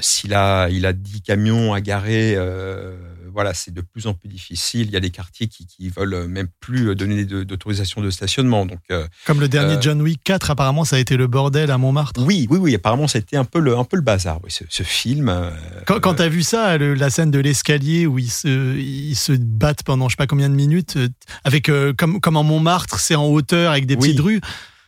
[0.00, 2.34] s'il a, il a 10 camions à garer.
[2.36, 2.96] Euh,
[3.32, 4.86] voilà, c'est de plus en plus difficile.
[4.86, 8.64] Il y a des quartiers qui, qui veulent même plus donner d'autorisation de stationnement.
[8.64, 8.80] Donc,
[9.26, 12.22] Comme le dernier John Wick 4, apparemment, ça a été le bordel à Montmartre.
[12.24, 12.74] Oui, oui, oui.
[12.74, 15.30] Apparemment, ça a été un peu le, un peu le bazar, oui, ce, ce film.
[15.84, 19.16] Quand, quand tu as vu ça, le, la scène de l'escalier où ils se, ils
[19.16, 20.96] se battent pendant je sais pas combien de minutes,
[21.44, 24.40] avec comme, comme en Montmartre, c'est en hauteur avec des petites rues.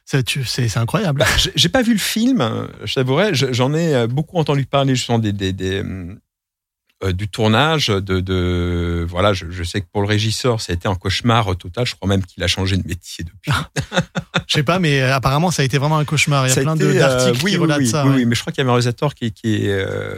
[0.04, 1.20] C'est incroyable.
[1.20, 3.52] Bah, J'ai pas vu le film, je.
[3.52, 5.82] J'en ai beaucoup entendu parler justement des, des, des
[7.04, 10.74] euh, du tournage, de, de voilà, je, je, sais que pour le régisseur, ça a
[10.74, 11.86] été un cauchemar total.
[11.86, 13.52] Je crois même qu'il a changé de métier depuis.
[14.48, 16.46] je sais pas, mais apparemment, ça a été vraiment un cauchemar.
[16.46, 18.04] Il y a ça plein d'articles euh, oui, qui oui, relatent oui, ça.
[18.04, 18.24] Oui, ouais.
[18.24, 20.16] mais je crois qu'il y avait un réalisateur qui, qui, euh,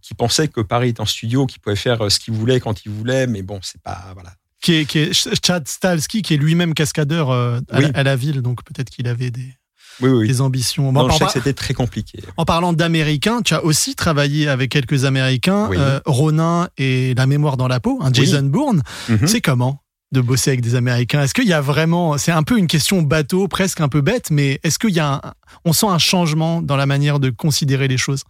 [0.00, 2.92] qui pensait que Paris est un studio, qui pouvait faire ce qu'il voulait quand il
[2.92, 4.30] voulait, mais bon, c'est pas voilà.
[4.60, 8.64] Qui est, qui est Chad Stalski, qui est lui-même cascadeur à, à, la ville, donc
[8.64, 9.54] peut-être qu'il avait des
[10.00, 10.28] oui, oui.
[10.28, 10.92] des ambitions.
[10.92, 12.20] Bon, je sais que c'était très compliqué.
[12.36, 17.56] En parlant d'Américains, tu as aussi travaillé avec quelques Américains, euh, Ronin et La mémoire
[17.56, 18.82] dans la peau, un Jason Bourne.
[19.08, 19.26] Mhm.
[19.26, 21.22] C'est comment de bosser avec des Américains?
[21.22, 24.30] Est-ce qu'il y a vraiment, c'est un peu une question bateau, presque un peu bête,
[24.30, 25.20] mais est-ce qu'il y a, un,
[25.64, 28.22] on sent un changement dans la manière de considérer les choses?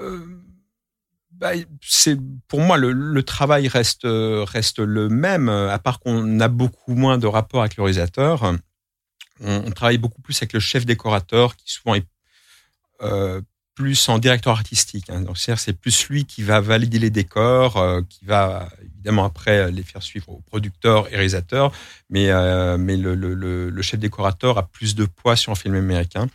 [0.00, 0.20] Euh,
[1.38, 1.52] bah,
[1.82, 2.18] c'est
[2.48, 7.26] pour moi le, travail reste reste le même, à part qu'on a beaucoup moins de
[7.26, 8.56] rapports avec le réalisateur
[9.40, 12.06] on, travaille beaucoup plus avec le chef décorateur qui souvent est
[13.02, 13.40] euh,
[13.74, 15.10] plus en directeur artistique.
[15.10, 15.22] Hein.
[15.34, 20.02] c'est plus lui qui va valider les décors, euh, qui va évidemment après les faire
[20.02, 21.72] suivre aux producteurs et réalisateurs,
[22.08, 26.28] mais, euh, mais le, le, chef décorateur a plus de poids sur un film américain.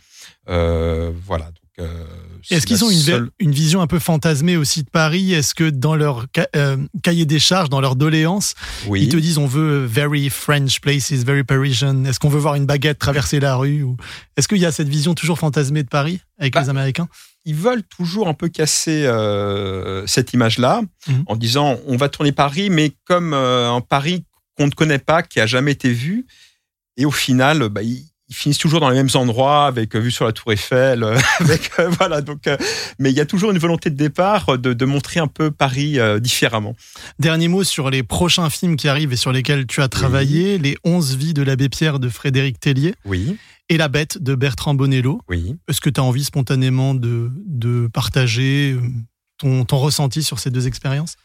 [0.46, 1.50] voilà.
[1.78, 2.04] Euh,
[2.50, 5.32] Est-ce qu'ils ont une, une, vision un peu fantasmée aussi de Paris?
[5.32, 8.54] Est-ce que dans leur euh, cahier des charges, dans leur doléance,
[8.94, 12.04] ils te disent on veut very French places, very Parisian?
[12.04, 13.96] Est-ce qu'on veut voir une baguette traverser la rue ou...
[14.36, 17.08] Est-ce qu'il y a cette vision toujours fantasmée de Paris avec bah, les Américains?
[17.46, 21.24] Ils veulent toujours un peu casser euh, cette image-là mhm.
[21.26, 24.24] en disant on va tourner Paris, mais comme un Paris
[24.58, 26.26] qu'on ne connaît pas, qui a jamais été vu.
[26.98, 30.10] Et au final, bah, ils, ils finissent toujours dans les mêmes endroits, avec euh, vue
[30.10, 32.22] sur la Tour Eiffel, euh, avec euh, voilà.
[32.22, 32.48] Donc,
[32.98, 35.98] mais il y a toujours une volonté de départ de, de montrer un peu Paris
[36.20, 36.74] différemment.
[37.18, 40.76] Dernier mot sur les prochains films qui arrivent et sur lesquels tu as travaillé les
[40.84, 42.94] 11 vies de l'abbé Pierre de Frédéric Tellier.
[43.04, 43.36] Oui.
[43.68, 45.20] Et La Bête de Bertrand Bonello.
[45.28, 45.56] Oui.
[45.68, 48.76] Est-ce que tu as envie spontanément de, de partager
[49.38, 51.16] ton, ton ressenti sur ces deux expériences?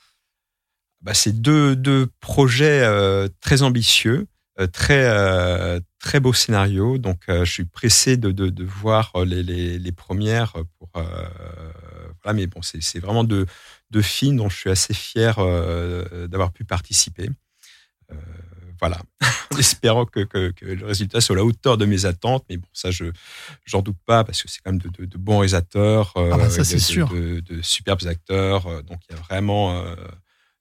[1.02, 2.86] Bah, C'est deux, deux projets
[3.40, 4.28] très ambitieux.
[4.60, 6.98] Euh, très euh, très beau scénario.
[6.98, 10.90] Donc, euh, je suis pressé de, de, de voir les, les, les, premières pour.
[10.94, 13.46] voilà, mais bon, c'est vraiment deux,
[13.92, 15.36] deux films dont je suis assez fier
[16.28, 17.30] d'avoir pu participer.
[18.80, 19.00] voilà,
[19.54, 22.44] en espérant que, que, que, le résultat soit à la hauteur de mes attentes.
[22.50, 23.06] Mais bon, ça, je
[23.66, 26.64] j'en doute pas parce que c'est quand même de, de, bons réalisateurs, ah bah ça,
[26.64, 28.84] de, de, superbes acteurs.
[28.84, 29.86] donc, il y a vraiment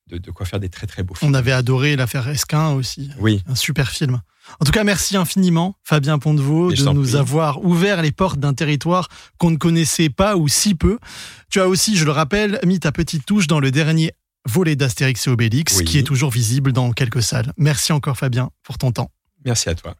[0.09, 1.31] de, quoi faire des très très beaux films.
[1.31, 3.11] On avait adoré l'affaire Esquin aussi.
[3.19, 3.43] Oui.
[3.47, 4.21] Un super film.
[4.61, 9.09] En tout cas, merci infiniment, Fabien Pontevaux, de nous avoir ouvert les portes d'un territoire
[9.39, 10.99] qu'on ne connaissait pas ou si peu.
[11.51, 14.13] Tu as aussi, je le rappelle, mis ta petite touche dans le dernier
[14.47, 17.53] volet d'Astérix et Obélix, qui est toujours visible dans quelques salles.
[17.57, 19.11] Merci encore, Fabien, pour ton temps.
[19.45, 19.97] Merci à toi.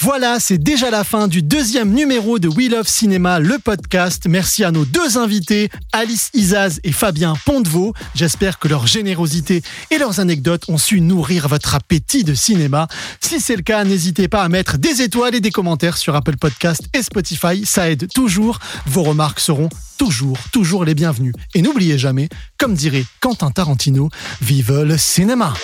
[0.00, 4.26] Voilà, c'est déjà la fin du deuxième numéro de We Love Cinéma, le podcast.
[4.28, 7.94] Merci à nos deux invités, Alice Izaz et Fabien Pontevaux.
[8.14, 9.60] J'espère que leur générosité
[9.90, 12.86] et leurs anecdotes ont su nourrir votre appétit de cinéma.
[13.20, 16.36] Si c'est le cas, n'hésitez pas à mettre des étoiles et des commentaires sur Apple
[16.36, 17.66] Podcast et Spotify.
[17.66, 18.60] Ça aide toujours.
[18.86, 19.68] Vos remarques seront
[19.98, 21.34] toujours, toujours les bienvenues.
[21.54, 24.10] Et n'oubliez jamais, comme dirait Quentin Tarantino,
[24.40, 25.54] vive le cinéma!